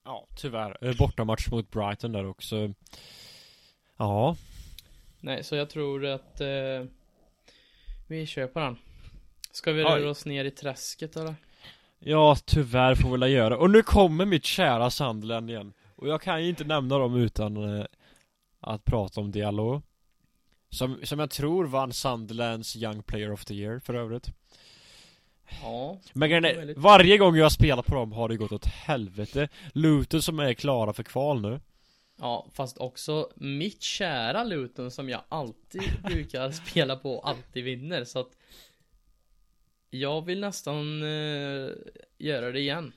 [0.05, 0.77] Ja, tyvärr.
[0.81, 2.73] Eh, Bortamatch mot Brighton där också
[3.97, 4.35] Ja
[5.19, 6.85] Nej, så jag tror att eh,
[8.07, 8.77] vi på den.
[9.51, 11.35] Ska vi röra oss ner i träsket eller?
[11.99, 13.57] Ja, tyvärr får vi väl göra.
[13.57, 15.73] Och nu kommer mitt kära Sunderland igen.
[15.95, 17.85] Och jag kan ju inte nämna dem utan eh,
[18.59, 19.81] att prata om Diallo
[20.69, 24.29] som, som jag tror vann Sunderlands Young Player of the Year för övrigt.
[25.61, 25.97] Ja.
[26.13, 28.65] Men grejen är väldigt- varje gång jag har spelat på dem har det gått åt
[28.65, 29.49] helvete.
[29.73, 31.59] Luton som är klara för kval nu
[32.15, 38.03] Ja, fast också mitt kära Luton som jag alltid brukar spela på och alltid vinner
[38.03, 38.37] så att
[39.89, 41.69] jag vill nästan eh,
[42.17, 42.93] göra det igen.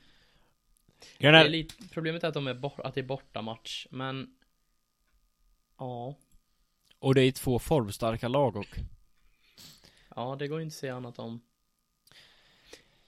[1.17, 4.35] Det är, lite, problemet är att, de är bort, att det är bortamatch, men
[5.77, 6.15] ja,
[6.99, 8.77] Och det är två formstarka lag och
[10.15, 11.41] ja, det går inte att säga annat om.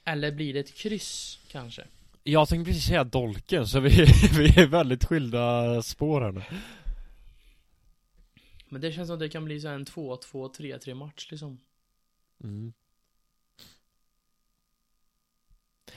[0.03, 1.87] Eller blir det ett kryss kanske?
[2.23, 3.89] Jag tänkte precis säga Dolken så vi,
[4.37, 6.43] vi är väldigt skilda spår här nu
[8.69, 11.59] Men det känns som att det kan bli så en 2-2, 3-3 match liksom.
[12.43, 12.73] mm.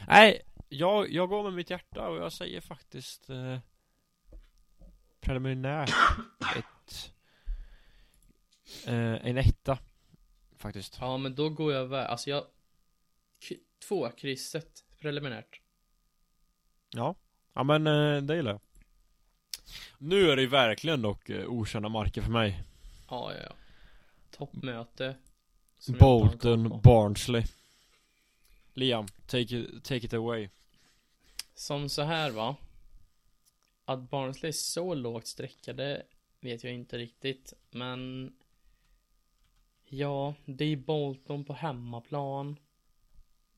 [0.07, 3.59] Nej, jag, jag går med mitt hjärta och jag säger faktiskt eh,
[5.21, 5.91] Preliminärt
[6.57, 7.13] ett
[8.87, 9.79] eh, en etta.
[10.57, 10.99] Faktiskt.
[11.01, 12.45] Ja, men då går jag över, alltså jag
[13.89, 15.62] Två krysset preliminärt
[16.93, 17.15] Ja.
[17.55, 18.61] Ja men eh, det gillar jag.
[19.99, 22.65] Nu är det verkligen dock eh, okända marker för mig.
[23.11, 23.55] Ja, ja, ja
[24.31, 25.17] Toppmöte
[25.99, 26.81] Bolton.
[26.83, 27.45] Barnsley.
[28.75, 30.49] Liam, take it, take it away.
[31.55, 32.57] Som så här va
[33.85, 36.03] Att Barnsley är så lågt streckade
[36.41, 38.33] Vet jag inte riktigt Men
[39.85, 42.57] Ja, det är Bolton på hemmaplan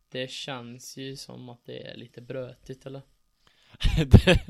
[0.08, 3.02] Det känns ju som att det är lite brötigt eller?
[4.06, 4.40] det,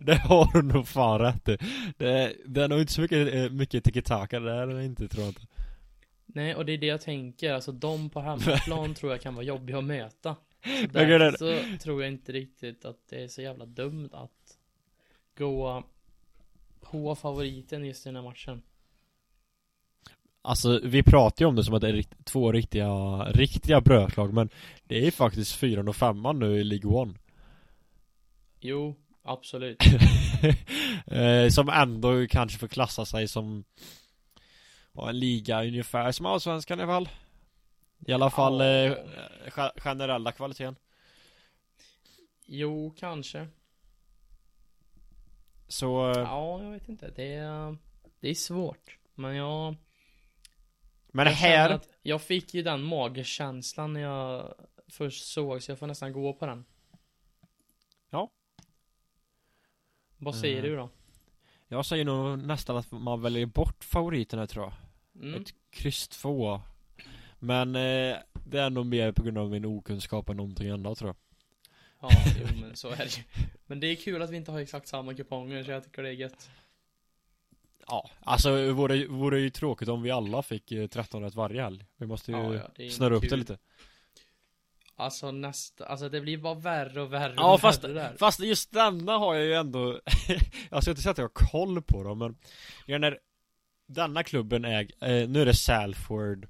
[0.00, 1.56] det har du nog fan rätt i.
[1.96, 5.24] Det, det är nog inte så mycket, eh, mycket tiki-taka det är det inte tror
[5.24, 5.46] jag inte.
[6.26, 9.44] Nej, och det är det jag tänker, alltså de på hemmaplan tror jag kan vara
[9.44, 13.66] jobbiga att möta Så Därför så tror jag inte riktigt att det är så jävla
[13.66, 14.58] dumt att
[15.38, 15.84] gå
[16.80, 18.62] på favoriten just i den här matchen
[20.44, 24.48] Alltså vi pratar ju om det som att det är två riktiga, riktiga brötlag men
[24.84, 27.14] det är faktiskt fyran och femman nu i League One.
[28.64, 29.82] Jo, absolut
[31.06, 33.64] eh, som ändå kanske får klassa sig som
[35.08, 37.08] en liga ungefär som Allsvenskan i alla fall.
[38.06, 38.66] I alla fall Ja.
[38.66, 38.90] eh,
[39.56, 40.76] ge- generella kvaliteten.
[42.46, 43.48] Jo, kanske
[45.68, 47.10] Så eh, Ja, jag vet inte.
[47.16, 47.76] Det är,
[48.20, 48.98] det är svårt.
[49.14, 49.74] Men jag,
[51.06, 54.54] Men jag här jag fick ju den magkänslan när jag
[54.88, 56.64] först såg, så jag får nästan gå på den.
[58.10, 58.30] Ja.
[60.24, 60.62] Vad säger Eh.
[60.62, 60.88] du då?
[61.68, 64.72] Jag säger nog nästan att man väljer bort favoriten här tror jag.
[65.24, 65.42] Mm.
[65.42, 66.60] Ett kryss två.
[67.38, 71.08] Men eh, det är nog mer på grund av min okunskap än någonting annat tror
[71.08, 71.16] jag.
[72.00, 73.22] Ja, jo men så är det ju.
[73.66, 76.08] Men det är kul att vi inte har exakt samma kuponger, så jag tycker det
[76.08, 76.50] är gött.
[77.86, 81.62] Ja, alltså det vore, vore ju tråkigt om vi alla fick eh, 13 rätt varje
[81.62, 81.84] helg.
[81.96, 83.30] Vi måste ju Ja, ja, snurra upp kul.
[83.30, 83.58] det lite.
[84.96, 88.16] Alltså nästa, alltså det blir bara värre och värre Ja och fast, värre där.
[88.18, 90.00] fast just denna har jag ju ändå
[90.70, 92.36] Jag ska inte säga att jag har koll på dem men
[92.86, 93.18] jag när
[93.86, 96.48] Denna klubben äg, eh, nu är det Salford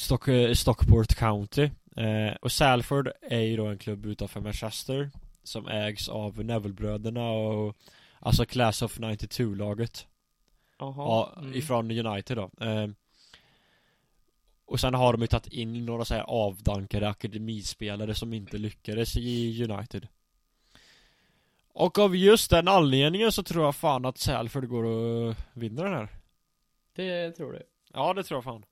[0.00, 5.10] Stock, eh, Stockport County eh, Och Salford är ju då en klubb utanför Manchester
[5.42, 7.76] Som ägs av Nevillebröderna och
[8.18, 10.06] Alltså Class of 92-laget
[10.78, 10.94] Jaha.
[10.96, 11.54] Ja, mm.
[11.54, 12.88] ifrån United då eh,
[14.70, 19.16] Och sen har de ju tagit in några så här avdankade akademispelare som inte lyckades
[19.16, 20.08] i United.
[21.72, 25.94] Och av just den anledningen så tror jag fan att Salford går och vinner den
[25.94, 26.08] här.
[26.94, 27.62] Det tror du.
[27.92, 28.64] Ja det tror jag fan.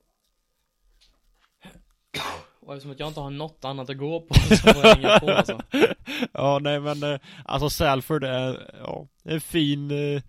[2.61, 5.20] Och eftersom att jag inte har något annat att gå på så får jag hänga
[5.20, 5.61] på alltså.
[6.32, 10.22] Ja nej men eh, Alltså Salford är, ja, en fin eh,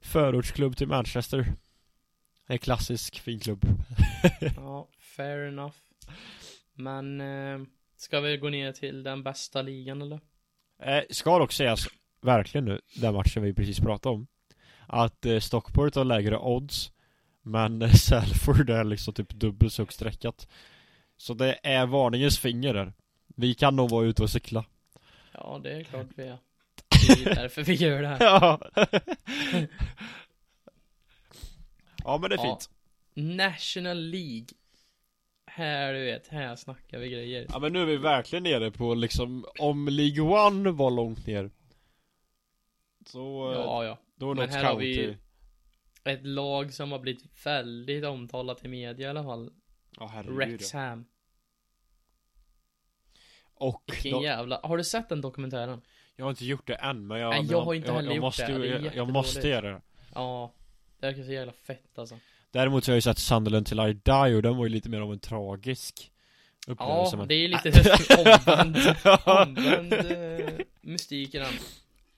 [0.00, 1.52] Förortsklubb till Manchester.
[2.46, 3.66] En klassisk fin klubb.
[4.56, 5.74] Ja, fair enough.
[6.74, 7.60] Men, eh,
[7.96, 10.20] ska vi gå ner till den bästa ligan eller?
[10.82, 11.88] Eh, ska dock sägas,
[12.20, 14.26] verkligen nu, den matchen vi precis pratade om
[14.86, 16.92] Att eh, Stockport har lägre odds
[17.42, 20.48] Men eh, Salford är liksom typ dubbelt så högt streckat
[21.16, 22.92] Så det är varningens finger där
[23.36, 24.64] Vi kan nog vara ute och cykla
[25.32, 26.38] Ja, det är klart vi är.
[27.24, 28.18] Det är därför vi gör det här.
[28.20, 28.60] Ja
[32.04, 32.58] Ja men det är Ja.
[32.60, 32.70] fint
[33.36, 34.46] National League.
[35.56, 37.46] Här, du vet, här snackar vi grejer.
[37.48, 41.50] Ja men nu är vi verkligen nere på liksom Om League One var långt ner
[43.06, 43.98] Så eh, Ja, ja.
[44.16, 45.16] då är men något här har county vi-
[46.04, 49.50] Ett lag som har blivit väldigt omtalat i media i alla fall.
[49.96, 51.04] Ja herregud Wrexham.
[53.54, 55.82] Och Vilken de, jävla, har du sett den dokumentären?
[56.16, 58.16] Jag har inte gjort det än men jag Nej, men jag har inte heller jag
[58.16, 58.58] gjort måste, det.
[58.58, 59.80] Det jag, jag måste göra det
[60.14, 60.52] Ja.
[61.00, 62.18] Det verkar så jävla fett alltså.
[62.54, 64.88] Däremot så har jag ju sett Sunderland till I Die och den var ju lite
[64.88, 66.12] mer av en tragisk
[66.66, 67.28] upplevelse Ja, men...
[67.28, 68.76] det är lite omvänd,
[69.24, 71.52] omvänd eh, mystik i den.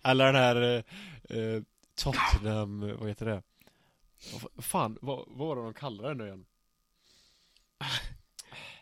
[0.04, 0.84] Eller den här
[1.28, 1.62] eh,
[1.98, 3.42] Tottenham, vad heter det?
[4.58, 6.44] Fan, vad, vad var det de kallade den nu igen?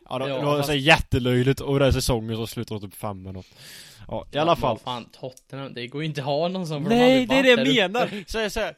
[0.09, 2.99] Ja, det, Ja, det var fast- så jättelöjligt och den säsongen så slutade de typ
[2.99, 3.47] fem eller något
[4.09, 6.83] Ja, i alla Ja, fall fan, Tottenham, det går ju inte att ha någon de
[6.85, 7.75] Nej, det är det jag uppe.
[7.75, 8.25] menar!
[8.27, 8.75] Så här, så här,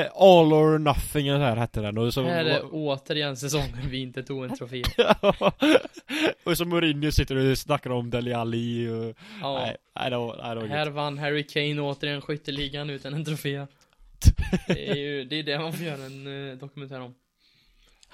[0.00, 3.88] eh, All or nothing eller så här hette den och så Här är återigen säsongen
[3.90, 4.82] vi inte tog en trofé.
[6.44, 9.16] och så Mourinho sitter och snackar om Dele Alli och...
[9.40, 9.58] Ja.
[9.58, 10.94] Nej, nej det var, nej, det var Här gött.
[10.94, 13.66] vann Harry Kane återigen skytteligan utan en trofé.
[14.68, 17.14] Det är ju, det är det man får göra en eh, dokumentär om.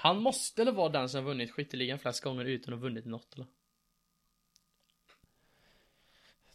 [0.01, 3.33] Han måste eller vara den som vunnit skytteligan flest gånger utan att ha vunnit något
[3.33, 3.47] eller?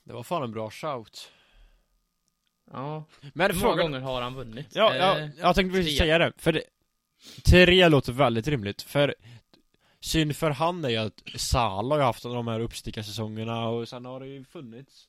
[0.05, 1.32] Det var fan en bra shout
[2.70, 3.05] Ja.
[3.34, 4.66] Men Hur många frågan gånger har han vunnit?
[4.74, 6.62] Ja, Eh, ja, jag tänkte precis säga det, för det,
[7.44, 9.14] Tre låter väldigt rimligt, för
[10.01, 14.05] Synd för han är ju att Salah har ju haft de här uppstickarsäsongerna och sen
[14.05, 15.09] har det ju funnits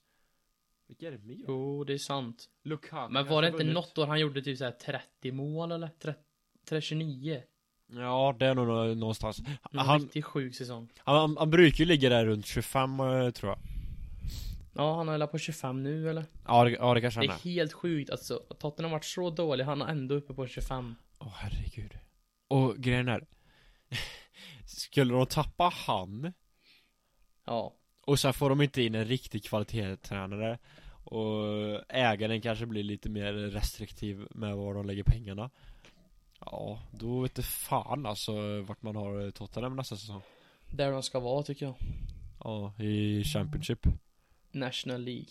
[0.88, 1.46] Vilka är det mer?
[1.48, 2.46] Jo, det är sant.
[2.64, 3.74] Lukaku Men var det inte vunnit.
[3.74, 5.90] något år han gjorde typ såhär 30 mål eller?
[6.00, 6.20] 30,
[6.70, 7.44] 39?
[7.94, 10.90] Ja, det är nog nå- någonstans Någon han, riktigt sjuk säsong.
[10.98, 13.60] han, han brukar ju ligga där runt 25 eh, tror jag
[14.74, 16.26] Ja, han är väl på 25 nu eller?
[16.48, 18.38] Ja, det, ja, det kanske Det han är är helt sjukt alltså.
[18.60, 20.96] Tottenham har varit så dålig, han är ändå uppe på 25.
[21.20, 21.98] Åh herregud
[22.48, 23.26] Och grejen är
[24.66, 26.34] Skulle de tappa han
[27.46, 27.74] Ja.
[28.02, 30.58] Och sen får de inte in en riktig kvalitetstränare
[31.04, 31.44] Och
[31.90, 35.50] ägaren kanske blir lite mer restriktiv med var de lägger pengarna
[36.40, 40.22] Ja, då vet det fan alltså vart man har Tottenham nästa säsong
[40.72, 41.76] Där de ska vara tycker jag.
[42.44, 43.88] Ja, i Championship
[44.52, 45.30] National League.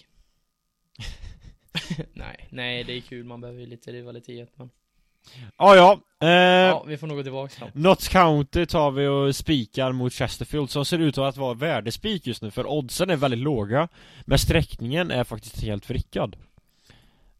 [2.13, 4.71] nej, nej det är kul, man behöver ju lite rivalitet men.
[5.59, 6.29] Ja, ja, eh,
[6.69, 7.71] Ja, vi får nog gå tillbaka fram.
[7.75, 12.43] Notts County tar vi och spikar mot Chesterfield som ser ut att vara värdespik just
[12.43, 13.89] nu för oddsen är väldigt låga
[14.25, 16.37] Men sträckningen är faktiskt helt vrickad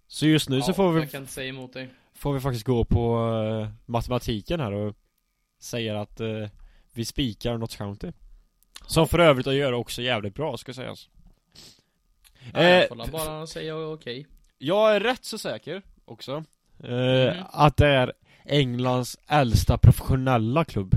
[0.09, 1.89] Så just nu så får vi Jag kan inte säga emot dig.
[2.17, 3.29] Får vi faktiskt gå på
[3.63, 4.97] eh, matematiken här och
[5.61, 6.49] säger att eh,
[6.93, 8.13] vi spikar Notts County.
[8.87, 11.09] Som för övrigt att göra också jävligt bra ska sägas.
[12.53, 14.27] Ja, Eh, jag får la bara säga okej.
[14.59, 16.45] Jag är rätt så säker också.
[16.85, 16.91] Eh,
[17.35, 17.45] Mhm.
[17.53, 18.13] Att det är
[18.45, 20.95] Englands äldsta professionella klubb.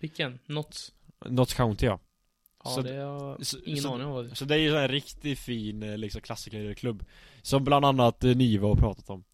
[0.00, 0.38] Vilken?
[0.46, 0.92] Något?
[1.24, 1.98] Notts County ja.
[2.64, 4.88] Ja, Så- det har ingen så- aning om vad det Så det är ju en
[4.88, 7.04] riktigt fin eh, liksom klassikerklubb.
[7.42, 9.24] Som bland annat eh, Niva har pratat om.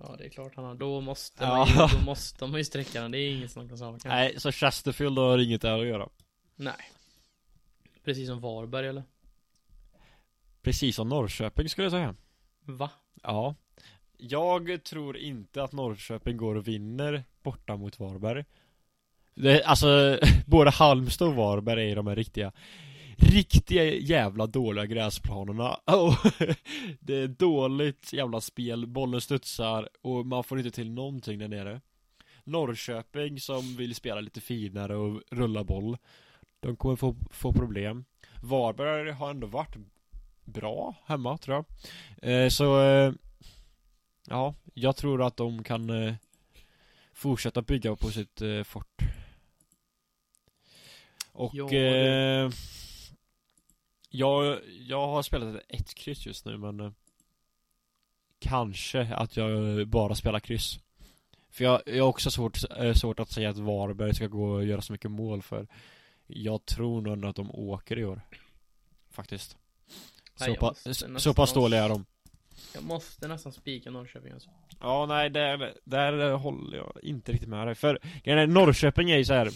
[0.00, 0.74] Ja, det är klart han har.
[0.74, 1.56] Då måste Ja.
[1.56, 3.10] man ju, då måste man ju sträcka den.
[3.10, 4.00] Det är inget snack om saken.
[4.10, 6.08] Nej, så Chesterfield har inget där att göra.
[6.56, 6.74] Nej.
[8.04, 9.02] Precis som Varberg eller?
[10.62, 12.14] Precis som Norrköping skulle jag säga.
[12.64, 12.90] Va?
[13.22, 13.54] Ja
[14.18, 18.44] Jag tror inte att Norrköping går och vinner borta mot Varberg
[19.34, 22.52] det, Alltså, både Halmstad och Varberg är de här riktiga
[23.16, 25.74] Riktiga jävla dåliga gräsplanerna.
[25.84, 26.14] Och
[27.00, 31.80] Det är dåligt jävla spel, bollen studsar och man får inte till någonting där nere.
[32.44, 35.96] Norrköping som vill spela lite finare och rulla boll.
[36.60, 38.04] De kommer få, få problem.
[38.42, 39.76] Varberg har ändå varit
[40.44, 41.64] bra hemma tror jag.
[42.44, 43.12] Eh, Så eh,
[44.28, 46.14] Ja, jag tror att de kan eh,
[47.12, 49.02] Fortsätta bygga på sitt eh, fort.
[51.32, 52.50] Och Ja, eh,
[54.16, 56.90] jag, jag har spelat ett kryss just nu men eh,
[58.38, 60.78] Kanske att jag bara spelar kryss
[61.50, 64.64] För jag, jag har också svårt, eh, svårt att säga att Varberg ska gå och
[64.64, 65.66] göra så mycket mål för
[66.26, 68.20] Jag tror nog ändå att de åker i år
[69.10, 69.56] Faktiskt
[70.40, 72.04] Nej, Så, pa, nästan- så pass dåliga är de
[72.74, 74.50] Jag måste nästan spika Norrköping alltså.
[74.80, 77.74] Ja, nej, där, där håller jag inte riktigt med dig.
[77.74, 79.50] För Norrköping är ju så här.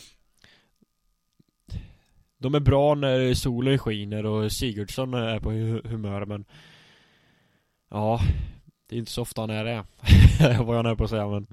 [2.41, 6.45] De är bra när solen skiner och Sigurdsson är på hu- humör, men
[7.89, 8.21] Ja,
[8.87, 9.85] det är inte så ofta han är det.
[10.65, 11.47] Vad jag är på att säga, men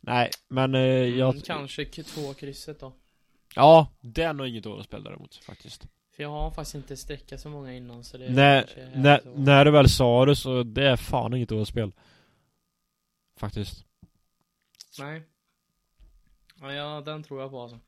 [0.00, 2.92] Nej, men eh, jag Mm, kanske två krysset då.
[3.54, 5.86] Ja, det är nog inget dåligt spel däremot, faktiskt.
[6.16, 9.88] För jag har faktiskt inte sträckat så många innan så det är när, du väl
[9.88, 11.92] sa det så det är fan inget dåligt spel.
[13.36, 13.84] Faktiskt.
[14.98, 15.22] Nej.
[16.60, 17.78] Ja, ja, den tror jag på alltså.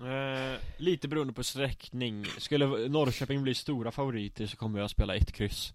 [0.00, 2.24] Eh, lite beroende på sträckning.
[2.24, 5.74] Skulle Norrköping bli stora favoriter så kommer jag spela ett kryss.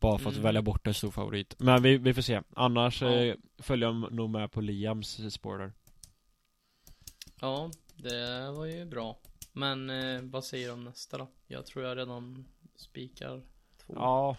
[0.00, 0.44] Bara för att Mm.
[0.44, 1.54] välja bort en stor favorit.
[1.58, 2.40] Men vi, vi får se.
[2.56, 3.08] Annars Ja.
[3.12, 5.72] eh, följer jag nog med på Liams spår där.
[7.40, 9.18] Ja, det var ju bra.
[9.52, 11.28] Men eh, vad säger du om nästa då?
[11.46, 12.44] Jag tror jag redan
[12.76, 13.42] spikar
[13.86, 13.94] två.
[13.96, 14.36] Ja,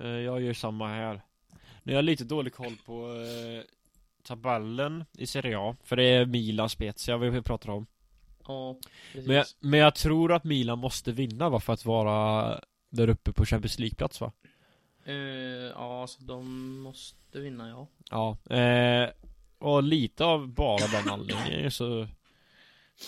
[0.00, 1.20] eh, jag gör samma här.
[1.82, 3.62] Nu har jag lite dålig koll på eh,
[4.26, 5.76] tabellen i Serie A.
[5.84, 7.86] För det är Milan Spezia vi pratar om.
[8.46, 8.76] Ja,
[9.12, 9.26] precis.
[9.26, 13.32] Men jag, men jag tror att Milan måste vinna va, för att vara där uppe
[13.32, 14.32] på Champions League-plats va?
[15.04, 17.88] Eh, ja, så de måste vinna ja.
[18.10, 19.10] Ja, eh,
[19.58, 22.08] och lite av bara den anledningen så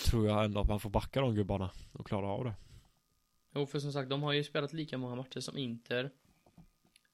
[0.06, 2.54] tror jag ändå att man får backa de gubbarna och klara av det.
[3.54, 6.10] Jo, för som sagt, de har ju spelat lika många matcher som Inter.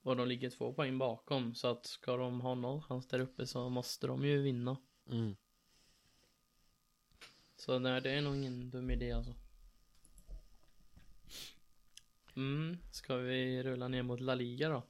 [0.05, 1.55] Och de ligger två poäng bakom.
[1.55, 4.76] Så att ska de ha någon chans där uppe så måste de ju vinna.
[5.11, 5.36] Mm.
[7.57, 9.34] Så nej, det är nog ingen dum idé alltså.
[12.36, 14.82] Mm, ska vi rulla ner mot La Liga då?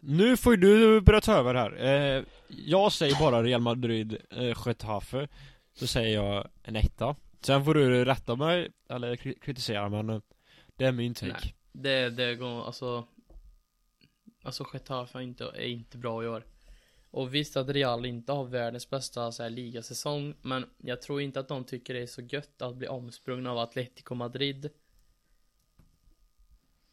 [0.00, 1.84] Nu får ju du börja ta över här.
[1.84, 5.28] Eh, jag säger bara Real Madrid, eh, Getafe.
[5.72, 7.16] Så säger jag en etta.
[7.40, 10.20] Sen får du rätta mig, eller kri- kritisera men eh,
[10.76, 11.32] det är min take.
[11.32, 11.54] Nej.
[11.72, 13.06] Det, det går, alltså
[14.42, 16.44] Alltså Getafe är inte, är inte bra i år.
[17.10, 21.40] Och visst att Real inte har världens bästa så här, ligasäsong Men jag tror inte
[21.40, 24.70] att de tycker det är så gött att bli omsprungna av Atletico Madrid.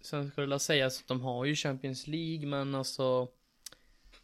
[0.01, 3.27] Sen skulle jag säga att de har ju Champions League men alltså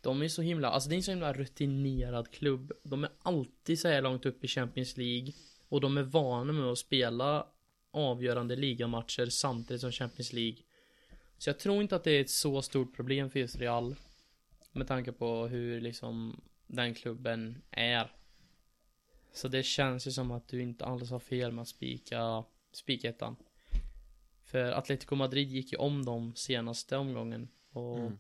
[0.02, 2.72] De är så himla, alltså det är en så himla rutinerad klubb.
[2.84, 5.34] De är alltid så här långt upp i Champions League
[5.70, 7.48] Och de är vana med att spela
[7.92, 10.58] avgörande ligamatcher samtidigt som Champions League.
[11.38, 13.96] Så jag tror inte att det är ett så stort problem för just Real
[14.72, 18.12] Med tanke på hur liksom den klubben är.
[19.34, 23.36] Så det känns ju som att du inte alls har fel med att spika spikettan
[24.44, 28.20] För Atletico Madrid gick ju om dem senaste omgången och Mm.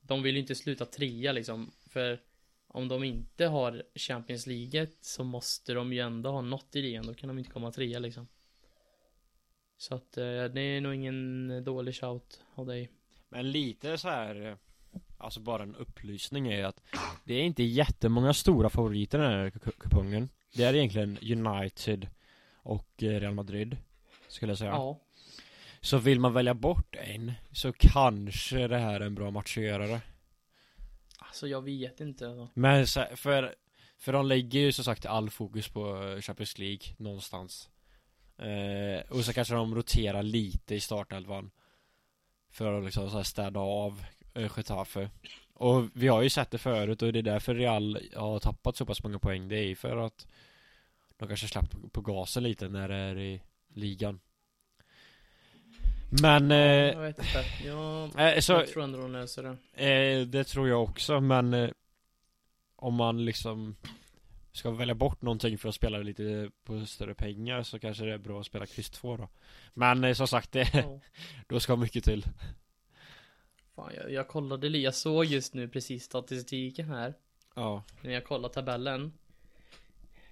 [0.00, 1.70] de vill ju inte sluta trea liksom.
[1.86, 2.22] För
[2.66, 7.06] om de inte har Champions League så måste de ju ändå ha något i ligan,
[7.06, 8.28] då kan de inte komma trea liksom
[9.76, 12.90] Så att eh, det är nog ingen dålig shout av dig.
[13.28, 14.54] Men lite så här eh,
[15.18, 16.82] Alltså bara en upplysning är att
[17.24, 20.28] Det är inte jättemånga stora favoriter i den här ku- kupongen.
[20.54, 22.08] Det är egentligen United
[22.56, 23.76] Och eh, Real Madrid
[24.28, 24.70] Skulle jag säga.
[24.70, 25.00] Ja,
[25.80, 29.64] Så vill man välja bort en Så kanske det här är en bra match att
[29.64, 30.00] göra det
[31.18, 32.48] alltså jag vet inte alltså.
[32.54, 33.54] Men för
[33.98, 37.70] För de lägger ju som sagt all fokus på eh, Champions League någonstans
[38.38, 41.50] eh, Och så kanske de roterar lite i startelvan.
[42.50, 45.10] För att liksom så här städa av eh, Getafe.
[45.54, 48.86] Och vi har ju sett det förut och det är därför Real har tappat så
[48.86, 49.48] pass många poäng.
[49.48, 50.26] Det är för att
[51.16, 53.42] De kanske släppt på, på gasen lite när det är i
[53.74, 54.20] ligan.
[56.22, 59.84] Men eh, Jag vet inte, jag, eh, så, jag tror ändå de löser det.
[59.86, 61.70] Eh, det tror jag också men eh,
[62.76, 63.76] Om man liksom
[64.56, 68.18] Ska välja bort någonting för att spela lite på större pengar så kanske det är
[68.18, 69.28] bra att spela kryss 2 då.
[69.74, 71.00] Men eh, som sagt det, ja.
[71.48, 72.24] då ska mycket till.
[73.74, 77.14] Fan, jag, jag kollade, jag såg just nu precis statistiken här.
[77.54, 77.82] Ja.
[78.00, 79.12] När jag kollar tabellen.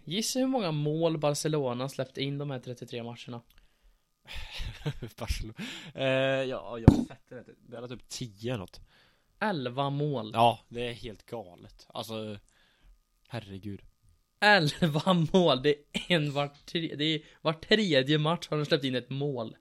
[0.05, 3.41] Gissa hur många mål Barcelona släppte in de här 33 matcherna?
[5.18, 5.55] Barcelona.
[5.95, 6.05] Eh,
[6.49, 8.81] Ja, jag har sett det är typ 10 eller något.
[9.41, 10.31] 11 mål.
[10.35, 11.87] Ja, det är helt galet.
[11.89, 12.39] Alltså
[13.29, 13.83] Herregud
[14.45, 18.85] 11 mål, det är en var, tre, det är var tredje match har de släppt
[18.85, 19.57] in ett mål.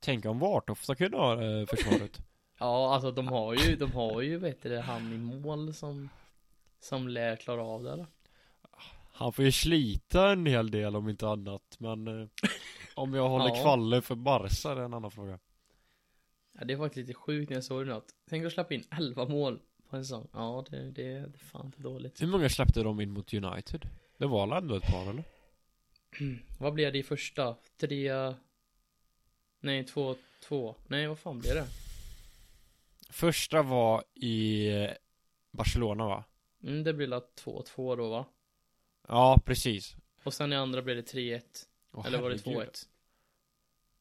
[0.00, 2.18] Tänk om Vartofta kunde ha eh, försvaret.
[2.60, 6.08] Ja, alltså de har ju, de har ju vet du han i mål som
[6.80, 8.06] Som lär klara av det eller?
[9.12, 12.28] Han får ju slita en hel del om inte annat men eh,
[12.94, 13.62] Om jag håller Ja.
[13.62, 15.38] kvalle för Barca det är en annan fråga.
[16.58, 18.74] Ja, det är faktiskt lite sjukt när jag såg det nu att Tänk att släppa
[18.74, 22.26] in 11 mål på en säsong Ja, det, det, det är fan inte dåligt Hur
[22.26, 23.88] många släppte de in mot United?
[24.16, 25.24] Det var väl ändå ett par eller?
[26.58, 27.56] Vad blev det i första?
[27.76, 28.34] Tre
[29.60, 31.66] Nej, två, två Nej, vad fan blev det?
[33.10, 34.90] Första var i eh,
[35.50, 36.24] Barcelona va?
[36.62, 38.24] Mm, det blev la 2-2 då va?
[39.08, 41.40] Ja precis Och sen i andra blev det 3-1
[41.92, 42.68] Åh, Eller var det herregud.
[42.68, 42.86] 2-1?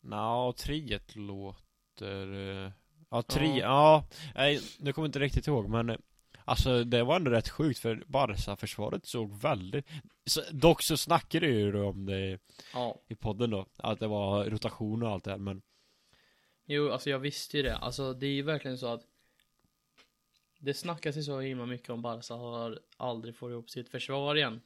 [0.01, 2.33] Nja, 3 låter
[2.65, 2.71] eh,
[3.09, 4.05] Ja, 3, Ja.
[4.35, 6.01] nej, nu kommer jag inte riktigt ihåg men
[6.45, 9.85] Alltså det var ändå rätt sjukt för Barca-försvaret såg väldigt
[10.25, 12.39] så, Dock så snackade ju om det
[12.73, 15.61] Ja i podden då Att det var rotation och allt det här men
[16.69, 17.77] Jo, alltså jag visste ju det.
[17.77, 19.01] Alltså det är ju verkligen så att
[20.59, 24.61] det snackas ju så himla mycket om Barca har aldrig fått ihop sitt försvar igen.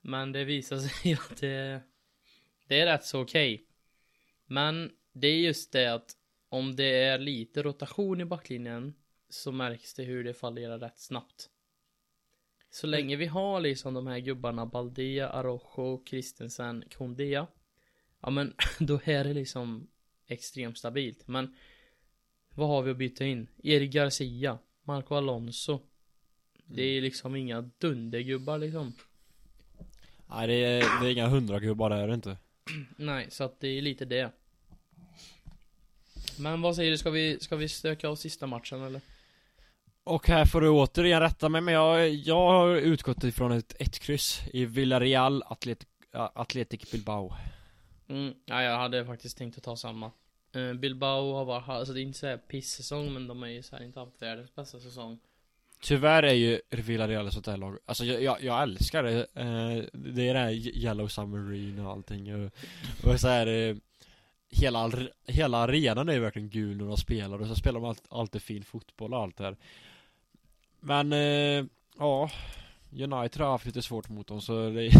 [0.00, 1.80] Men det visar sig att det,
[2.66, 3.66] det är rätt så okej.
[4.46, 6.15] Men det är just det att
[6.48, 8.94] om det är lite rotation i backlinjen
[9.28, 11.50] så märks det hur det fallerar rätt snabbt.
[12.70, 17.46] Så länge vi har liksom de här gubbarna Balde, Arojo, Christensen, Kondea.
[18.20, 19.88] Ja men då är det liksom
[20.26, 21.28] extremt stabilt.
[21.28, 21.54] Men
[22.54, 23.48] vad har vi att byta in?
[23.62, 25.80] Erik Garcia, Marco Alonso.
[26.64, 28.92] Det är liksom inga dundergubbar liksom.
[30.26, 32.36] Nej det är, det är inga hundragubbar det är det inte
[32.96, 34.32] Nej, så att det är lite det.
[36.38, 39.00] Men vad säger du, ska vi, ska vi stöka av sista matchen eller?
[40.04, 43.98] Och här får du återigen rätta mig men jag, jag har utgått ifrån ett ett
[43.98, 47.32] kryss i Villarreal Atlet, Atletic Bilbao
[48.08, 50.10] Mm, ja, jag hade faktiskt tänkt att ta samma.
[50.52, 53.84] Eh, Bilbao har varit, alltså det är inte såhär piss-säsong men de har ju såhär
[53.84, 55.18] inte haft världens bästa säsong.
[55.80, 59.84] Tyvärr är ju Villarreal ett sånt här lag Alltså jag, jag, jag älskar det eh,
[59.92, 62.52] Det är det här Yellow Submarine och allting och,
[63.04, 63.76] och så här eh,
[64.60, 64.92] hela,
[65.26, 68.42] hela arenan är ju verkligen gul när de spelar och så spelar de allt, alltid
[68.42, 69.56] fin fotboll och allt det här
[70.80, 71.64] Men eh,
[71.98, 72.30] ja
[72.92, 74.90] United har haft lite svårt mot dem så det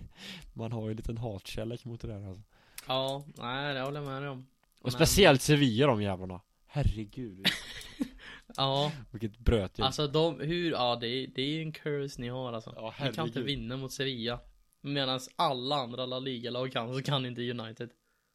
[0.52, 2.42] Man har ju en liten hatkärlek mot det där alltså.
[2.88, 4.46] Ja, nej det håller jag med om.
[4.78, 7.46] Och Men- speciellt Sevilla de jävlarna Herregud
[8.56, 12.52] Ja, Vilket bröt alltså de, hur, ja det är, det är en curse ni har
[12.52, 12.72] alltså.
[12.76, 14.40] Ja, ni kan inte vinna mot Sevilla.
[14.80, 17.90] Medan alla andra La Liga-lag kan, så kan inte United.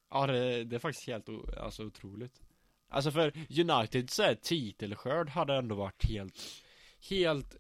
[0.10, 2.42] Ja det, det är faktiskt helt alltså, otroligt.
[2.90, 6.64] Alltså för United så här titelskörd hade ändå varit helt
[7.10, 7.56] Helt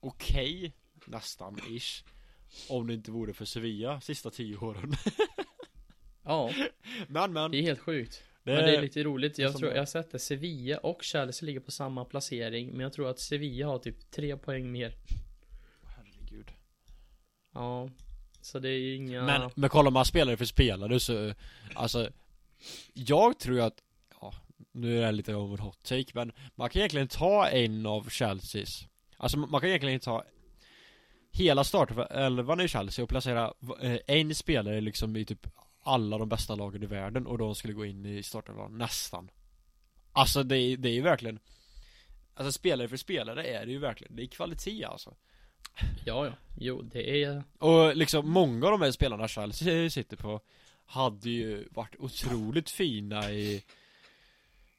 [0.00, 0.72] okej
[1.04, 2.04] Nästan ish
[2.68, 4.92] Om det inte vore för Sevilla sista tio åren.
[6.22, 6.52] Ja,
[7.08, 7.50] Men men.
[7.50, 8.22] Det är helt sjukt.
[8.42, 11.46] det, Men det är lite roligt, jag tror, jag har sett det, Sevilla och Chelsea
[11.46, 14.94] ligger på samma placering Men jag tror att Sevilla har typ tre poäng mer.
[15.82, 16.50] Herregud.
[17.52, 17.90] Ja
[18.42, 21.34] så det är ju inga Men, men om man spelare för spelare så
[21.74, 22.10] Alltså
[22.94, 23.82] Jag tror ju att
[24.20, 24.34] Ja
[24.72, 28.10] Nu är det lite av en hot take men Man kan egentligen ta en av
[28.10, 28.86] Chelseas
[29.16, 30.24] Alltså man kan egentligen ta
[31.32, 35.46] Hela startelvan i Chelsea och placera eh, en spelare liksom i typ
[35.82, 39.30] alla de bästa lagen i världen och de skulle gå in i startelvan nästan.
[40.12, 41.38] Alltså det det är ju verkligen
[42.34, 45.16] Alltså spelare för spelare är det ju verkligen, det är kvalitet alltså.
[46.04, 50.40] Ja ja, jo det är och liksom många av de här spelarna Chelsea sitter på
[50.84, 53.64] Hade ju varit otroligt fina i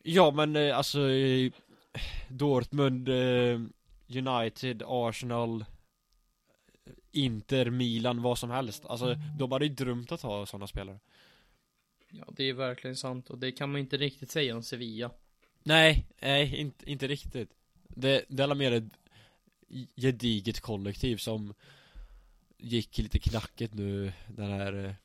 [0.04, 1.52] Ja men eh, alltså i
[2.28, 3.60] Dortmund eh,
[4.08, 5.66] United, Arsenal
[7.12, 8.86] Inter, Milan, vad som helst.
[8.86, 11.00] Alltså de hade ju drömt att ha sådana spelare.
[12.10, 13.30] Ja det är verkligen sant.
[13.30, 15.12] Och det kan man inte riktigt säga om Sevilla.
[15.64, 17.50] Nej, nej inte, inte riktigt.
[17.88, 18.84] Det, det är mer ett
[19.96, 21.54] gediget kollektiv som
[22.58, 24.96] Gick lite knackigt nu den här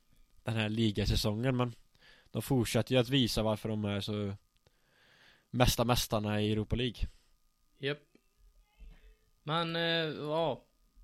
[0.45, 1.75] Den här ligasäsongen men
[2.31, 4.35] De fortsätter ju att visa varför de är så
[5.51, 7.09] Mesta mästarna i Europa League.
[7.79, 7.99] Japp.
[9.43, 9.83] Men, eh,
[10.21, 10.63] ja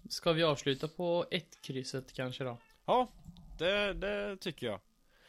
[0.08, 2.58] Ska vi avsluta på ett krysset kanske då?
[2.86, 3.08] Ja,
[3.58, 4.80] det, det tycker jag.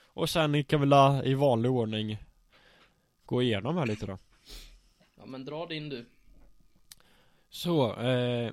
[0.03, 2.17] Och sen kan vi la i vanlig ordning
[3.25, 4.17] Gå igenom här lite då.
[5.15, 6.05] Ja men dra din du
[7.53, 8.51] så, eh,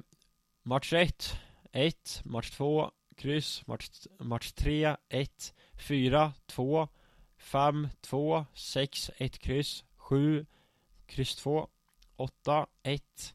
[0.63, 1.39] match 1
[1.73, 3.89] 1, match 2 kryss, match,
[4.19, 6.89] match 3 1, 4 2
[7.37, 10.47] 5, 2, 6, 1 kryss 7,
[11.07, 11.69] kryss 2
[12.17, 13.35] 8, 1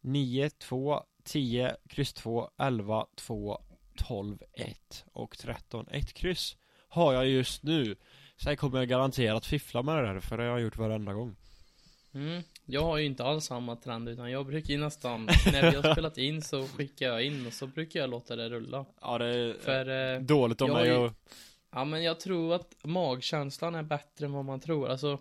[0.00, 3.58] 9, 2, 10, kryss 2, 11, 2
[3.96, 6.56] 12, 1 och 13, 1 kryss
[6.88, 7.96] Har jag just nu.
[8.36, 11.36] Sen kommer jag garanterat fiffla med det där för det har jag gjort varenda gång.
[12.14, 15.76] Mm, jag har ju inte alls samma trend utan jag brukar ju nästan När vi
[15.76, 18.84] har spelat in så skickar jag in och så brukar jag låta det rulla.
[19.00, 21.12] Ja det är För, eh, dåligt jag mig och
[21.72, 24.88] ja men jag tror att magkänslan är bättre än vad man tror.
[24.88, 25.18] Alltså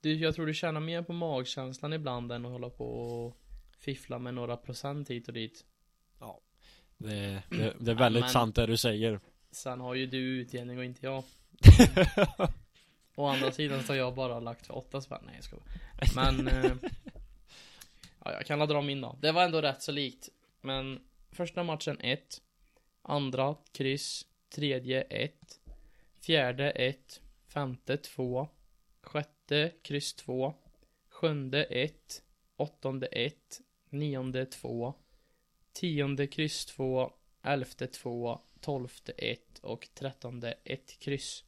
[0.00, 3.36] du, Jag tror du känner mer på magkänslan ibland än att hålla på och
[3.78, 5.64] fiffla med några procent hit och dit.
[6.98, 9.20] Det, det, det är väldigt men- sant det du säger.
[9.50, 11.24] Sen har ju du utdelning och inte jag
[13.16, 15.66] Å andra sidan så har jag bara lagt för åtta spänn, nej jag skojar.
[16.14, 16.72] Men eh,
[18.26, 19.16] Ja jag kan dra min då.
[19.20, 20.28] Det var ändå rätt så likt.
[20.60, 21.00] Men
[21.30, 22.42] Första matchen 1
[23.02, 24.26] Andra kryss.
[24.48, 25.32] Tredje 1
[26.20, 28.48] Fjärde 1 Femte 2
[29.02, 30.54] Sjätte kryss 2
[31.08, 32.22] Sjunde 1
[32.56, 33.34] Åttonde 1
[33.90, 34.94] Nionde 2
[35.72, 37.12] Tionde kryss 2
[37.42, 41.44] Elfte 2 Tolfte 1 och trettonde 1 kryss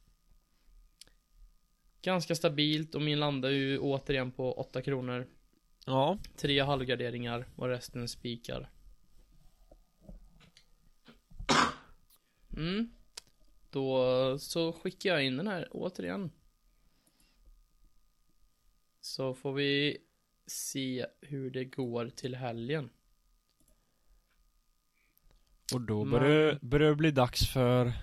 [2.01, 5.27] Ganska stabilt och min landar ju återigen på 8 kronor.
[5.85, 6.17] Ja.
[6.35, 8.69] Tre halvgarderingar och resten spikar.
[12.57, 12.89] Mm.
[13.69, 16.31] Då så skickar jag in den här återigen.
[19.01, 19.97] Så får vi
[20.47, 22.89] se hur det går till helgen.
[25.73, 27.93] Och då börjar, börjar det bli dags för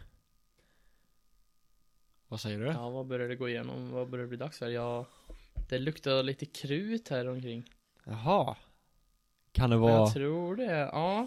[2.28, 2.66] Vad säger du?
[2.66, 3.90] Ja, vad börjar det gå igenom?
[3.90, 4.68] Vad börjar det bli dags för?
[4.68, 5.06] Ja,
[5.68, 7.64] det luktar lite krut här omkring.
[8.04, 8.56] Jaha
[9.52, 10.64] Kan det Men vara Jag tror det.
[10.92, 11.26] Ja.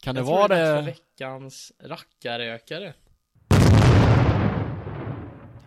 [0.00, 0.92] Kan det jag tror vara det är dags det?
[0.92, 2.94] för veckans rackarökare.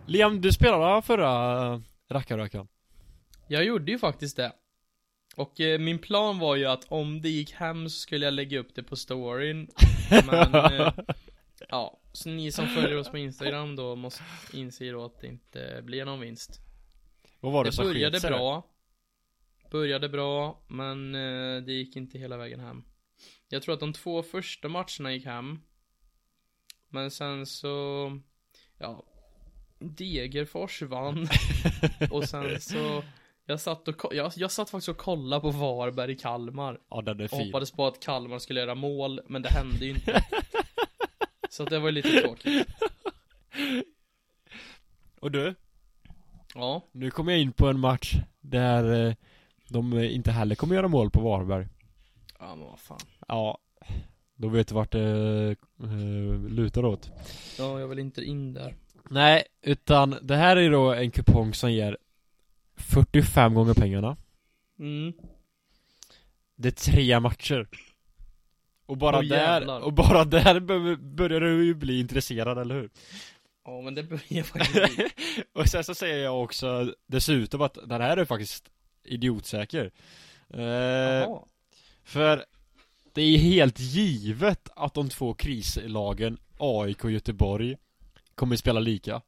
[0.06, 2.68] Liam, du spelade förra rackarrökan
[3.48, 4.52] Jag gjorde ju faktiskt det.
[5.36, 8.58] Och eh, min plan var ju att om det gick hem så skulle jag lägga
[8.58, 9.68] upp det på storyn.
[10.30, 10.92] Men, eh,
[11.72, 11.98] ja.
[12.12, 16.04] Så ni som följer oss på Instagram då måste inse då att det inte blir
[16.04, 16.60] någon vinst.
[17.40, 18.28] Vad var det, det som började då?
[18.28, 18.62] bra
[19.70, 22.84] Började bra Men eh, det gick inte hela vägen hem
[23.48, 25.60] Jag tror att de två första matcherna gick hem
[26.88, 28.06] Men sen så
[28.78, 29.04] Ja
[29.78, 31.28] Degerfors vann
[32.10, 33.02] Och sen så
[33.44, 37.24] Jag satt och jag, jag satt faktiskt och kollade på Varberg Kalmar Ja den är
[37.24, 40.24] och fin hoppades på att Kalmar skulle göra mål Men det hände ju inte
[41.52, 42.68] Så det var lite tråkigt
[45.20, 45.54] Och du?
[46.54, 46.88] Ja.
[46.92, 49.14] Nu kommer jag in på en match där eh,
[49.68, 51.68] de inte heller kommer göra mål på Varberg.
[52.38, 52.98] Ja men vad fan.
[53.28, 53.58] Ja,
[54.34, 57.10] då vet du vart det eh, lutar åt.
[57.58, 58.76] Ja, jag vill inte in där.
[59.10, 61.98] Nej, utan det här är då en kupong som ger
[62.76, 64.16] 45 gånger pengarna.
[64.78, 65.12] Mm.
[66.56, 67.68] Det är tre matcher.
[68.92, 72.90] Och bara Åh, där, och bara där bör- börjar du ju bli intresserad, eller hur?
[73.64, 75.08] Ja men det behöver jag faktiskt bli.
[75.52, 78.70] och sen så säger jag också dessutom att den här är faktiskt
[79.04, 79.92] idiotsäker.
[80.54, 81.42] Eh, Jaha.
[82.04, 82.44] för
[83.12, 87.76] det är helt givet att de två krislagen AIK och Göteborg
[88.34, 89.22] kommer spela lika.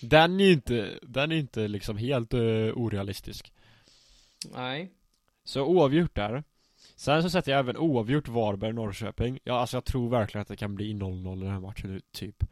[0.00, 3.52] Den är ju inte, den är inte liksom helt uh, orealistisk.
[4.54, 4.90] Nej.
[5.44, 6.44] Så oavgjort där.
[6.96, 9.38] Sen så sätter jag även oavgjort Varberg-Norrköping.
[9.44, 12.00] Ja, alltså jag tror verkligen att det kan bli 0-0 i den här matchen nu,
[12.12, 12.44] typ.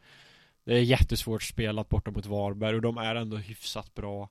[0.63, 4.29] Det är jättesvårt spelat borta mot Varberg och de är ändå hyfsat bra.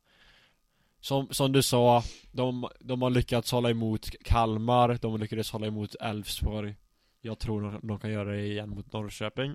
[1.00, 2.02] Som, som du sa,
[2.32, 6.76] de, de har lyckats hålla emot Kalmar, de har lyckats hålla emot Elfsborg.
[7.20, 9.54] Jag tror de, de kan göra det igen mot Norrköping.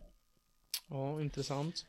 [0.87, 1.85] Ja, intressant.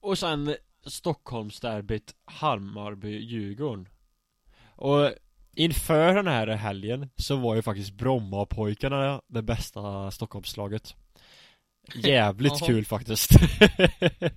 [0.00, 0.54] Och sen
[0.86, 3.86] Stockholmsderbyt Hammarby-Djurgården.
[4.76, 5.10] Och
[5.54, 10.96] inför den här helgen så var ju faktiskt Brommapojkarna det bästa Stockholmslaget.
[11.94, 13.30] Jävligt kul faktiskt.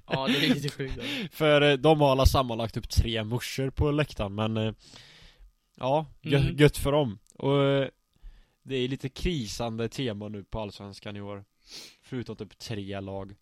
[0.08, 1.00] Ja, det är lite sjukt.
[1.32, 4.74] För eh, de har alla sammanlagt upp tre morsor på läktaren men eh,
[5.78, 6.58] Ja, gö- Mm.
[6.58, 7.20] gött för dem.
[7.36, 7.88] Och eh,
[8.64, 11.46] det är lite krisande tema nu på Allsvenskan i år.
[12.04, 13.36] Förutom typ tre lag.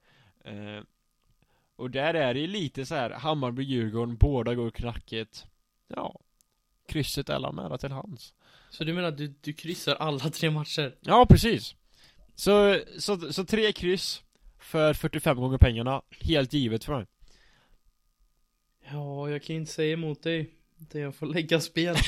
[1.76, 5.46] Och där är det ju lite så här Hammarby, Djurgården, båda går knackigt.
[5.88, 6.20] Ja,
[6.92, 8.34] krysset är alla nära till hands.
[8.70, 10.96] Så du menar att du, du kryssar alla tre matcher?
[11.02, 11.76] Ja, precis.
[12.36, 14.24] Så, så, så tre kryss
[14.60, 17.06] för 45 gånger pengarna, helt givet för mig.
[18.92, 20.50] Ja, jag kan inte säga emot dig.
[20.78, 21.96] Det jag får lägga spel.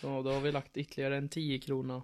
[0.00, 2.02] Så då har vi lagt ytterligare en 10 krona.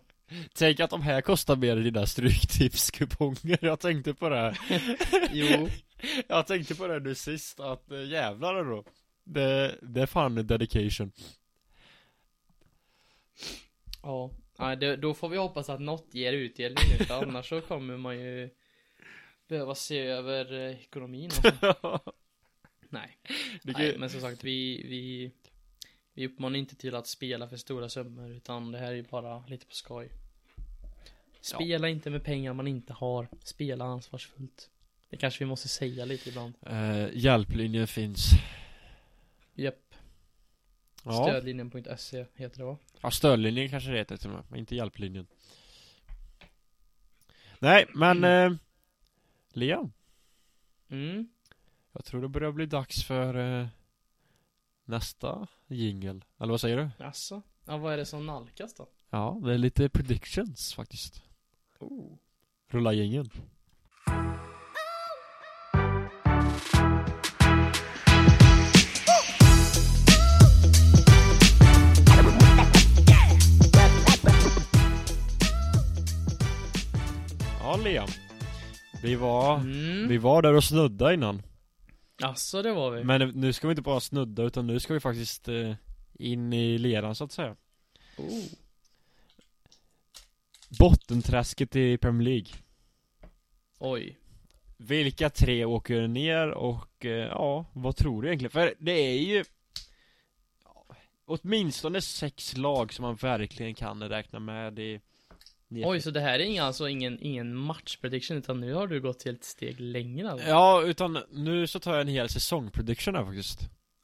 [0.52, 4.58] Tänk att de här kostar mer än dina stryktipskuponger, jag tänkte på det här.
[5.32, 5.68] Jo.
[6.28, 8.84] Jag tänkte på det nu sist, att äh, jävlar då.
[9.30, 11.12] Det, det är fan dedication.
[14.02, 14.30] Ja.
[14.58, 17.96] Nej, det, då får vi hoppas att något ger utdelning nu, för annars så kommer
[17.96, 18.50] man ju
[19.48, 22.00] behöva se över eh, ekonomin alltså.
[22.88, 23.16] Nej.
[23.62, 25.32] Kan- Nej, men som sagt, vi, vi,
[26.14, 29.46] vi uppmanar inte till att spela för stora summor, utan det här är ju bara
[29.46, 30.08] lite på skoj.
[31.40, 34.70] Spela inte med pengar man inte har, spela ansvarsfullt.
[35.10, 36.52] Det kanske vi måste säga lite ibland.
[36.66, 38.30] Eh, hjälplinjen finns.
[39.58, 39.94] Japp,
[41.04, 42.78] Ja, stödlinjen.se heter det va?
[43.00, 45.26] ja stödlinjen kanske det heter till och med, inte hjälplinjen.
[47.58, 48.52] Nej, men eh,
[49.52, 49.92] Liam,
[50.90, 51.28] Mm.
[51.92, 53.66] jag tror det börjar bli dags för eh,
[54.84, 56.24] nästa jingel.
[56.38, 57.04] Eller vad säger du?
[57.04, 58.88] Alltså, ja vad är det som nalkas då?
[59.10, 61.22] Ja, det är lite predictions faktiskt.
[61.78, 62.16] Oh.
[62.68, 63.30] Rulla jingeln.
[77.84, 78.08] Liam.
[79.02, 80.08] Vi var, Mm.
[80.08, 81.42] vi var där och snudda innan.
[82.22, 83.04] Alltså det var vi.
[83.04, 85.74] Men nu ska vi inte bara snudda utan nu ska vi faktiskt eh,
[86.14, 87.56] in i leran så att säga.
[88.16, 88.44] Oh.
[90.78, 92.52] Bottenträsket i Premier League.
[93.78, 94.18] Oj.
[94.76, 98.50] Vilka tre åker ner och eh, ja, vad tror du egentligen?
[98.50, 99.44] För det är ju
[101.24, 105.00] åtminstone sex lag som man verkligen kan räkna med i
[105.70, 109.18] Oj, så det här är inga, alltså ingen, ingen matchprediction, utan nu har du gått
[109.18, 110.48] till ett steg längre alltså.
[110.48, 113.60] Ja, utan nu så tar jag en hel säsongprediction här faktiskt.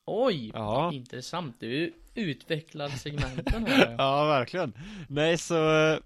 [0.06, 0.50] Oj!
[0.54, 0.92] Ja.
[0.92, 3.94] Intressant, du utvecklar segmenten här.
[3.98, 4.72] Ja, verkligen.
[5.08, 5.98] Nej, så eh,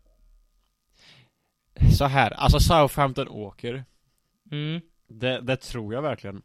[1.98, 3.84] så här, alltså Southampton åker.
[4.50, 4.80] Mm.
[5.08, 6.42] Det, det tror jag verkligen.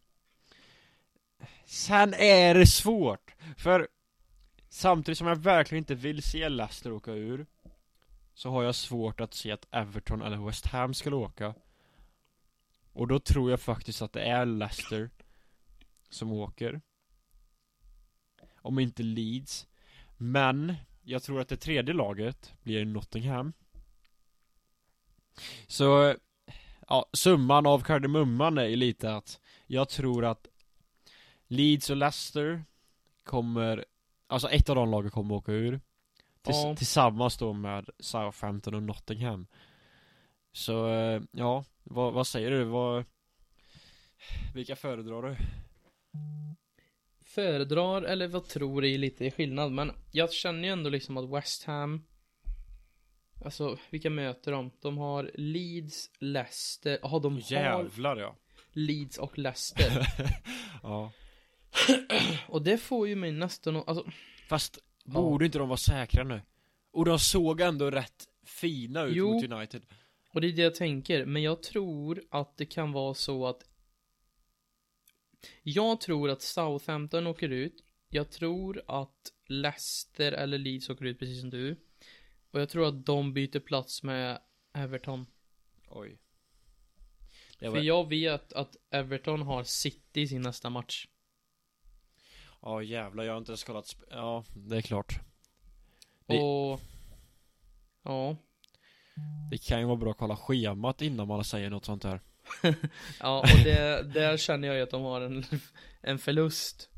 [1.66, 3.88] Sen är det svårt, för
[4.70, 7.46] samtidigt som jag verkligen inte vill se Leicester åka ur
[8.34, 11.56] så har jag svårt att se att Everton eller West Ham skulle åka.
[12.94, 15.10] Och då tror jag faktiskt att det är Leicester
[16.10, 16.82] som åker.
[18.56, 19.68] Om inte Leeds.
[20.18, 23.54] Men jag tror att det tredje laget blir Nottingham.
[25.68, 26.16] Så
[26.88, 30.48] Ja, summan av kardemumman är ju lite att jag tror att
[31.48, 32.64] Leeds och Leicester
[33.24, 33.86] kommer
[34.28, 35.82] Alltså ett av de lagen kommer åka ur
[36.44, 36.76] Tills, Ja.
[36.76, 39.48] Tillsammans då med Southampton och Nottingham
[40.52, 42.64] Så eh, ja, vad, vad säger du?
[42.64, 43.06] Vad
[44.54, 45.36] Vilka föredrar du?
[47.26, 51.64] Föredrar, eller vad tror är lite skillnad, men jag känner ju ändå liksom att West
[51.64, 52.04] Ham
[53.46, 54.72] Alltså, vilka möter de?
[54.82, 58.36] De har Leeds, Leicester, jaha de har Jävlar ja.
[58.72, 60.08] Leeds och Leicester
[60.84, 61.12] ja.
[62.48, 64.06] Och det får ju mig nästan att- alltså
[64.48, 64.80] Fast.
[65.04, 66.42] Borde inte de vara säkra nu?
[66.92, 69.34] Och de såg ändå rätt fina ut Jo.
[69.34, 69.86] mot United.
[70.34, 73.64] Och det är det jag tänker, men jag tror att det kan vara så att
[75.64, 81.40] Jag tror att Southampton åker ut Jag tror att Leicester eller Leeds åker ut precis
[81.40, 81.76] som du
[82.52, 84.42] Och jag tror att de byter plats med
[84.74, 85.26] Everton
[85.88, 86.20] Oj.
[87.60, 87.80] Det För var...
[87.80, 91.08] jag vet att Everton har City i sin nästa match
[92.64, 95.20] Ja jävlar, jag har inte ens kollat Ja, det är klart.
[96.26, 96.80] Det- Och
[98.04, 98.36] Ja
[99.52, 102.20] Det kan ju vara bra att kolla schemat innan man säger något sånt här.
[103.20, 105.46] Ja, och det, där känner jag ju att de har en,
[106.02, 106.90] en förlust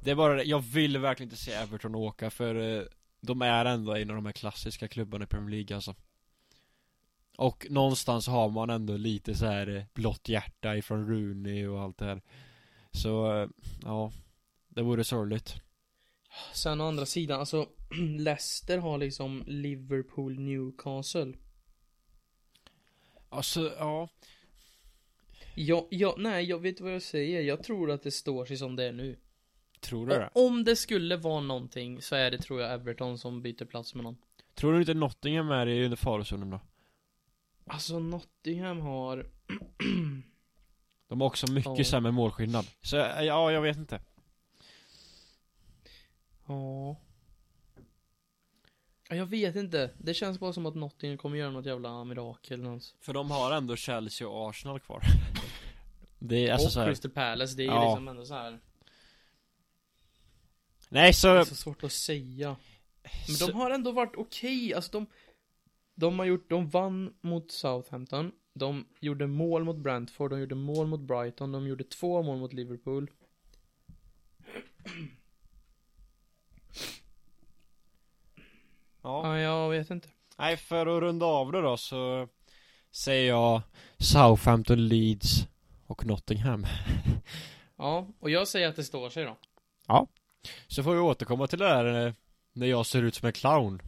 [0.00, 2.82] Det är bara det, jag vill verkligen inte se Everton åka för eh,
[3.20, 5.94] de är ändå en av de här klassiska klubbarna i Premier League alltså.
[7.36, 11.98] Och någonstans har man ändå lite så här eh, blått hjärta ifrån Rooney och allt
[11.98, 12.22] det här.
[12.94, 13.48] Så, eh,
[13.82, 14.12] ja.
[14.68, 15.54] Det vore sorgligt.
[16.52, 17.68] Sen å andra sidan, alltså
[18.18, 21.34] Leicester har liksom Liverpool, Newcastle
[23.34, 24.08] Alltså, ja.
[25.54, 27.42] Ja, ja, nej, jag vet vad jag säger.
[27.42, 29.16] Jag tror att det står sig som det är nu.
[29.80, 30.30] Tror du det?
[30.32, 34.04] Om det skulle vara någonting så är det tror jag Everton som byter plats med
[34.04, 34.16] någon.
[34.54, 36.60] Tror du inte Nottingham är i under farozonen då?
[37.66, 39.26] Alltså Nottingham har
[41.14, 41.84] De har också mycket Ja.
[41.84, 42.66] sämre målskillnad.
[42.82, 44.00] Så, ja, jag vet inte.
[46.46, 46.96] Ja.
[49.08, 49.90] Ja, Jag vet inte.
[49.98, 52.94] Det känns bara som att Nottingham kommer göra något jävla mirakel någons.
[53.00, 55.02] För de har ändå Chelsea och Arsenal kvar.
[56.18, 56.86] Det är alltså och så här.
[56.86, 57.84] Crystal Palace, det är Ja.
[57.90, 58.60] liksom ändå så här.
[60.88, 62.56] Nej Det så, är så svårt att säga.
[63.26, 65.06] Men så de har ändå varit okej, alltså de
[65.94, 70.86] De har gjort, de vann mot Southampton De gjorde mål mot Brentford, de gjorde mål
[70.86, 73.10] mot Brighton, de gjorde två mål mot Liverpool.
[79.02, 79.38] Ja.
[79.38, 80.08] Ja, jag vet inte.
[80.38, 82.28] Nej för att runda av det då så
[82.90, 83.62] Säger jag
[83.98, 85.46] Southampton, Leeds
[85.86, 86.66] och Nottingham.
[87.76, 89.36] Ja, och jag säger att det står sig då.
[90.66, 92.12] Så får vi återkomma till det där eh,
[92.52, 93.82] När jag ser ut som en clown.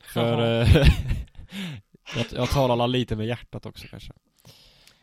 [0.00, 0.64] För
[2.16, 4.12] jag, jag talar lite med hjärtat också kanske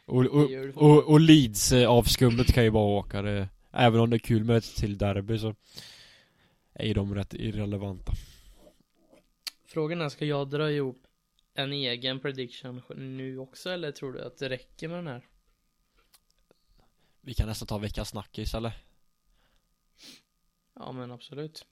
[0.05, 4.15] Och, och, och, och Leeds eh, avskummet kan ju bara åka det, Även om det
[4.15, 5.55] är kul med ett till derby så
[6.73, 8.13] Är ju de rätt irrelevanta
[9.65, 11.07] Frågan är, ska jag dra ihop
[11.53, 15.25] en egen prediction nu också eller tror du att det räcker med den här?
[17.21, 18.71] Vi kan nästan ta veckans snackis eller?
[20.75, 21.65] Ja men absolut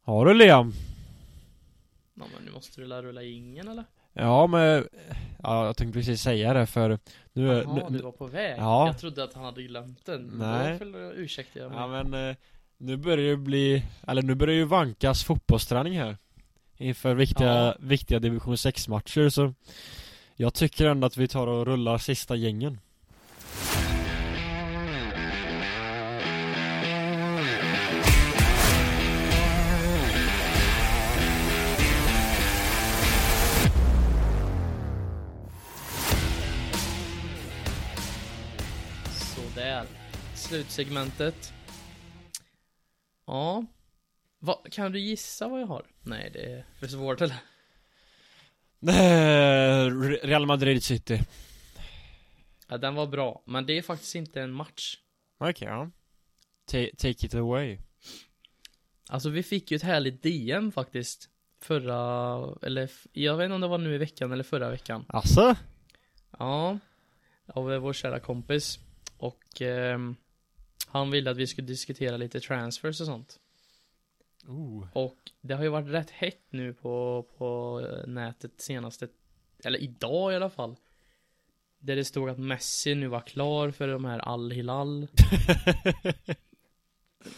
[0.00, 0.72] Har du Liam?
[2.18, 3.84] Ja men nu måste du la rulla ingen eller?
[4.12, 4.88] Ja men
[5.42, 6.98] Ja jag tänkte precis säga det för
[7.32, 8.54] Nu Jaha, nu, du var på väg?
[8.58, 8.86] Ja.
[8.86, 10.78] Jag trodde att han hade glömt den Nej.
[11.14, 12.36] Ursäktar jag mig Ja men eh,
[12.78, 16.16] Nu börjar det bli Eller nu börjar ju vankas fotbollsträning här
[16.76, 17.74] Inför viktiga, Ja.
[17.80, 19.54] viktiga division 6 matcher så
[20.36, 22.78] Jag tycker ändå att vi tar och rullar sista gängen
[40.48, 41.52] Slutsegmentet.
[43.26, 43.64] Ja.
[44.38, 45.86] Va, kan du gissa vad jag har?
[46.02, 47.36] Nej, det är för svårt eller?
[48.88, 51.20] Eh, Re- Real Madrid City
[52.68, 53.42] Ja, den var bra.
[53.46, 54.98] Men det är faktiskt inte en match.
[55.38, 55.90] Okej ja
[56.66, 57.78] Ta- Take it away
[59.08, 61.28] Alltså vi fick ju ett härligt DM faktiskt.
[61.60, 61.96] Förra,
[62.62, 65.04] eller jag vet inte om det var nu i veckan eller förra veckan.
[65.08, 65.54] Alltså?
[66.38, 66.78] Ja.
[67.46, 68.78] Av vår kära kompis.
[69.16, 70.16] Och ehm,
[70.96, 73.40] han ville att vi skulle diskutera lite transfers och sånt.
[74.48, 74.86] Oh.
[74.92, 79.08] Och det har ju varit rätt hett nu på, på nätet senaste,
[79.64, 80.76] eller idag i alla fall.
[81.78, 85.06] Där det stod att Messi nu var klar för de här Al-Hilal.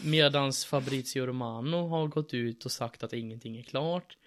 [0.03, 4.17] Medans Fabrizio Romano har gått ut och sagt att ingenting är klart.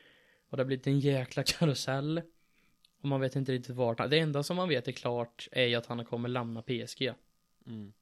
[0.49, 2.23] Och det har blivit en jäkla karusell.
[3.01, 5.67] Och man vet inte riktigt vart han, det enda som man vet är klart är
[5.67, 7.13] ju att han kommer lämna PSG.
[7.67, 7.93] mm.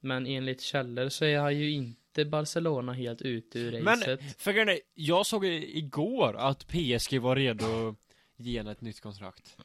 [0.00, 4.20] Men enligt källor så är han ju inte Barcelona helt ute ur Men racet.
[4.42, 7.96] för grejen är, jag såg i- igår att PSG var redo att
[8.36, 9.56] ge henne ett nytt kontrakt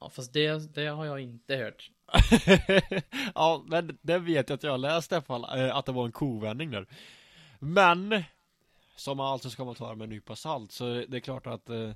[0.00, 1.90] Ja, fast det, det har jag inte hört.
[3.34, 5.92] ja, men det vet jag att jag har läst i alla fall, eh, att det
[5.92, 6.86] var en kovändning där.
[7.58, 8.22] Men,
[8.96, 11.70] som alltid ska man ta det med en nypa salt, så det är klart att
[11.70, 11.90] eh,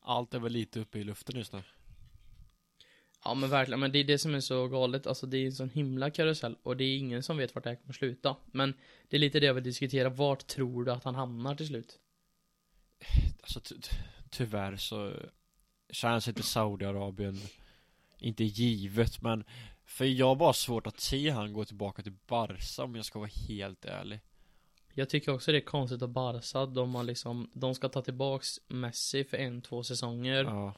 [0.00, 1.62] allt är väl lite uppe i luften just nu.
[3.26, 5.52] Ja men verkligen, men det är det som är så galet, alltså det är en
[5.52, 8.36] sån himla karusell och det är ingen som vet vart det här kommer sluta.
[8.46, 8.74] Men
[9.08, 11.98] det är lite det jag vill diskutera, vart tror du att han hamnar till slut?
[13.40, 13.74] Alltså ty
[14.30, 15.12] tyvärr så
[15.90, 17.40] känns inte Saudiarabien
[18.18, 19.44] inte givet men
[19.84, 23.18] för jag har bara svårt att se han gå tillbaka till Barca om jag ska
[23.18, 24.20] vara helt ärlig.
[24.94, 28.60] Jag tycker också det är konstigt att Barca, de har liksom, de ska ta tillbaks
[28.68, 30.74] Messi för en, två säsonger Ja.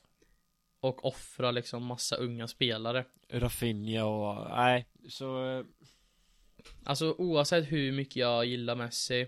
[0.81, 3.05] Och offra liksom massa unga spelare.
[3.29, 5.64] Rafinha och, nej, så
[6.85, 9.26] Alltså oavsett hur mycket jag gillar Messi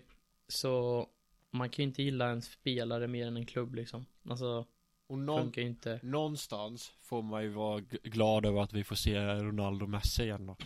[0.48, 1.06] så
[1.50, 4.06] man kan ju inte gilla en spelare mer än en klubb liksom.
[4.28, 4.66] Alltså,
[5.06, 6.00] och någon, funkar ju inte.
[6.02, 10.46] någonstans får man ju vara glad över att vi får se Ronaldo och Messi igen
[10.46, 10.56] då.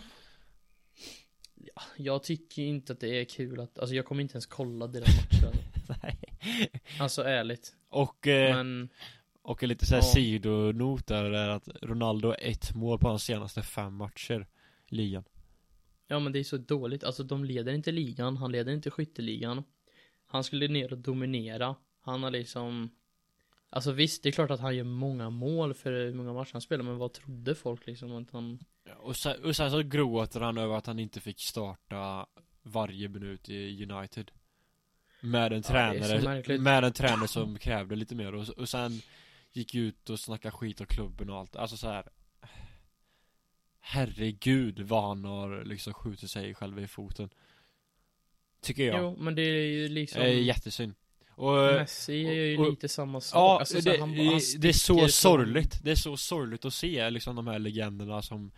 [1.96, 5.08] Jag tycker inte att det är kul att, alltså jag kommer inte ens kolla deras
[5.16, 5.52] matcher.
[6.02, 6.20] Nej.
[7.00, 7.76] Alltså ärligt.
[7.88, 8.88] Och, eh, Men,
[9.44, 10.12] och en lite såhär Ja.
[10.14, 14.46] sidonot där är att Ronaldo har ett mål på hans senaste fem matcher
[14.88, 15.24] i ligan.
[16.06, 17.04] ja men det är så dåligt.
[17.04, 19.64] Alltså de leder inte ligan, han leder inte skytteligan.
[20.26, 21.76] Han skulle ner och dominera.
[22.00, 22.90] Han har liksom
[23.70, 26.60] Alltså visst, det är klart att han gör många mål för hur många matcher han
[26.60, 28.58] spelar, men vad trodde folk liksom att han
[29.00, 32.26] Och sen, och sen så gråter han över att han inte fick starta
[32.62, 34.30] varje minut i United.
[35.20, 39.00] Med en Ja, tränare, med en tränare som krävde lite mer och, och sen
[39.56, 41.56] gick ut och snackade skit om klubben och allt.
[41.56, 42.08] Alltså så här.
[43.80, 47.30] Herregud vad han har liksom skjutit sig själv i foten.
[48.60, 49.02] Tycker jag.
[49.02, 50.94] Jo, men det är ju liksom Eh, jättesynd.
[51.30, 53.38] Och, Messi är ju och- lite samma sak.
[53.38, 54.16] Ja, Alltså, så det, han- han
[54.58, 55.80] det är så sorgligt.
[55.84, 58.52] Det är så sorgligt att se liksom de här legenderna som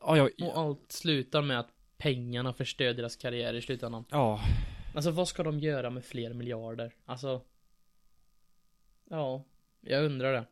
[0.00, 4.04] Ja, jag, Och allt slutar med att pengarna förstör deras karriär i slutändan.
[4.10, 4.40] ja,
[4.94, 6.94] Alltså vad ska de göra med fler miljarder?
[7.04, 7.42] Alltså
[9.10, 9.44] Ja
[9.86, 10.46] Jag undrar det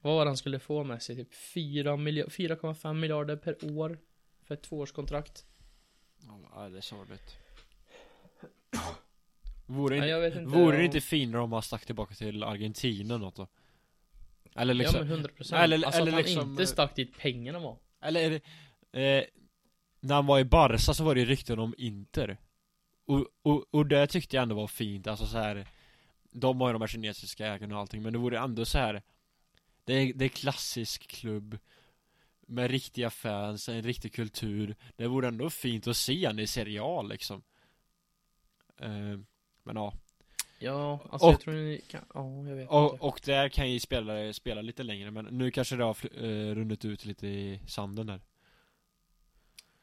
[0.00, 1.16] Vad han skulle få med sig?
[1.16, 3.98] Typ 4 milja- 4,5 miljarder per år
[4.42, 5.44] För ett tvåårskontrakt
[6.52, 7.36] ja det är sorgligt.
[9.66, 13.16] Vore, Nej, inte, inte vore det om- inte finare om man stack tillbaka till Argentina
[13.18, 13.46] något då?
[14.56, 17.58] Eller Ja liksom, men 100% eller- Alltså eller att han liksom- inte stack dit pengarna
[17.58, 18.30] var eller är
[18.90, 19.24] det, eh,
[20.00, 22.36] När han var i Barca så var det rykten om Inter
[23.04, 25.66] Och, och, och det tyckte jag ändå var fint, alltså så här.
[26.30, 29.02] De har ju de här kinesiska ägarna och allting men det vore ändå så här.
[29.84, 31.58] Det är, det är klassisk klubb
[32.40, 34.76] Med riktiga fans, en riktig kultur.
[34.96, 37.42] Det vore ändå fint att se han i Serie A liksom.
[38.76, 39.18] Eh,
[39.62, 39.92] Men ja.
[40.58, 42.74] Ja, alltså Och- jag tror ni kan, ja jag vet inte.
[42.74, 46.54] och, och där kan ju spela, spela lite längre men nu kanske det har eh,
[46.54, 48.20] runnit ut lite i sanden där.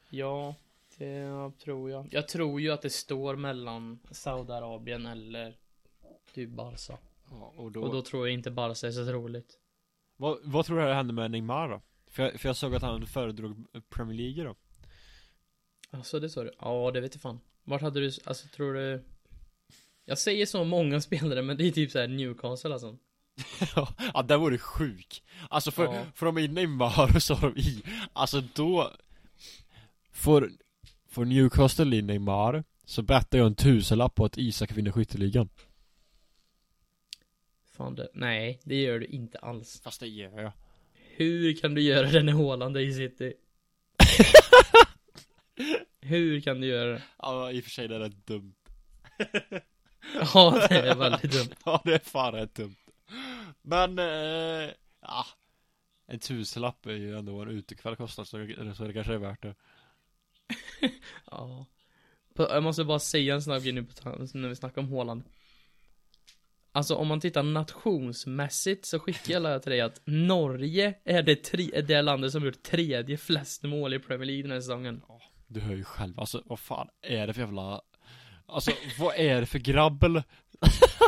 [0.09, 0.55] Ja,
[0.97, 2.07] det tror jag.
[2.11, 5.55] Jag tror ju att det står mellan Saudiarabien eller
[6.35, 6.97] Typ Barca.
[7.31, 9.59] Ja, och, då, Och då tror jag inte Barca är så troligt
[10.17, 11.81] vad, vad tror du hände med Neymar då?
[12.07, 14.55] För jag, för jag såg att han föredrog Premier League då.
[15.89, 16.51] Alltså det sa du?
[16.59, 17.39] Ja det vet jag fan.
[17.63, 19.03] Vart hade du, alltså tror du
[20.05, 22.97] Jag säger så många spelare men det är typ såhär Newcastle alltså.
[24.13, 25.23] Ja, det vore sjuk.
[25.49, 26.05] Alltså för, Ja.
[26.13, 27.83] för de är i Neymar och så har de i
[28.13, 28.91] Alltså då
[30.11, 30.51] Får,
[31.09, 35.49] får Newcastle in Neymar Så bettar jag en tusenlapp på att Isak vinner skytteligan
[37.77, 39.81] Fan det, nej det gör du inte alls.
[39.83, 40.51] Fast det gör jag.
[40.93, 43.33] Hur kan du göra det när Haaland är i City?
[46.01, 47.03] Hur kan du göra det?
[47.17, 48.53] Ja i och för sig det är rätt dumt.
[50.33, 51.55] Ja det är väldigt dumt.
[51.65, 52.75] Ja det är fan rätt dumt.
[53.61, 54.69] Men, eh,
[55.01, 55.25] ja.
[56.07, 59.41] En tusenlapp är ju ändå en utekväll kostar så, det- så det kanske är värt
[59.41, 59.55] det.
[61.31, 61.65] Ja.
[62.37, 63.85] Jag måste bara säga en snabb grej nu
[64.33, 65.23] när vi snackar om Haaland
[66.75, 71.81] Alltså om man tittar nationsmässigt så skickar jag till dig att Norge är det, tre,
[71.81, 75.01] det landet som gjort tredje flest mål i Premier League den här säsongen.
[75.47, 77.81] Du hör ju själv, alltså vad fan är det för jävla
[78.45, 80.23] Alltså vad är det för grabb eller?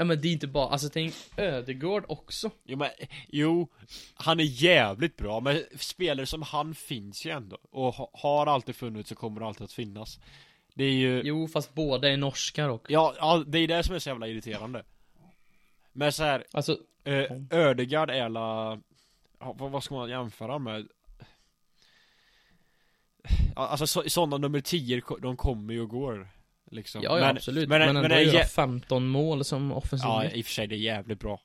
[0.00, 2.50] Ja men det är inte bara, alltså tänk Ödegård också.
[2.64, 2.90] Jo men,
[3.28, 3.68] jo
[4.14, 7.58] Han är jävligt bra, men spelare som han finns ju ändå.
[7.70, 10.20] Och ha, har alltid funnits och kommer alltid att finnas
[10.78, 13.94] Det är ju Jo fast båda är norskar och Ja, ja det är det som
[13.94, 14.84] är så jävla irriterande
[15.92, 18.78] Men så här, Alltså, eh, Ödegard är la
[19.40, 20.88] ja, vad, vad ska man jämföra med?
[23.56, 26.28] Alltså så, sådana nummer 10 de kommer ju och går
[26.70, 29.44] Liksom ja, ja men, absolut men- Men, men ändå det är göra jä- 15 mål
[29.44, 31.40] som offensiv Ja i och för sig det är jävligt bra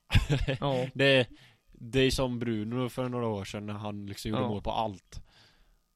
[0.60, 0.88] ja.
[0.94, 1.28] Det
[1.72, 4.48] Det är som Bruno för några år sedan när han liksom gjorde Ja.
[4.50, 5.22] mål på allt.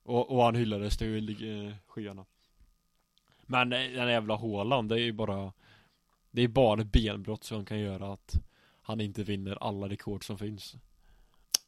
[0.04, 2.26] Och, och han hyllades till eh, skyarna.
[3.48, 5.54] Men eh, den jävla Haaland, det är ju bara
[6.32, 8.36] Det är bara benbrott som kan göra att
[8.82, 10.76] han inte vinner alla rekord som finns.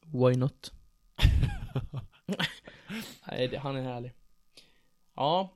[0.02, 0.72] Why not?
[3.28, 4.14] Nej, han är härlig.
[5.16, 5.50] Ja,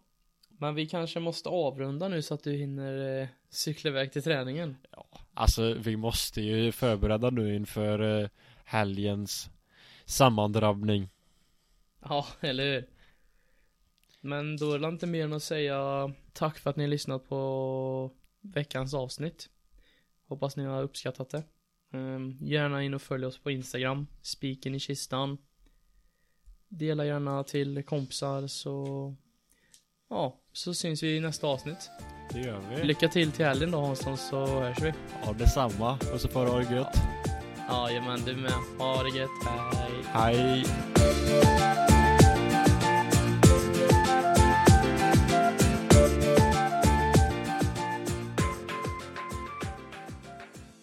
[0.48, 4.78] men vi kanske måste avrunda nu så att du hinner eh, cykla iväg till träningen.
[5.34, 8.30] Alltså vi måste ju förbereda nu inför eh,
[8.66, 9.50] helgens
[10.06, 11.10] sammandrabbning.
[12.00, 12.88] Ja, eller hur?
[14.26, 17.30] Men då är det inte mer än att säga tack för att ni har lyssnat
[17.30, 18.12] på
[18.42, 19.50] veckans avsnitt.
[20.28, 21.44] Hoppas ni har uppskattat det.
[21.94, 25.38] Ehm, gärna in och följ oss på Instagram, spiken i kistan.
[26.68, 29.16] Dela gärna till kompisar så
[30.10, 31.90] Ja, så syns vi i nästa avsnitt.
[32.34, 32.84] Det gör vi.
[32.84, 34.94] Lycka till till helgen då Hansson så hörs vi.
[35.26, 35.98] Ja detsamma.
[36.14, 36.98] Och så får du ha det gött.
[37.70, 38.52] Jajamän, du med.
[38.78, 39.30] Ha det gött.
[40.14, 40.36] Hej.
[40.36, 41.93] Hej.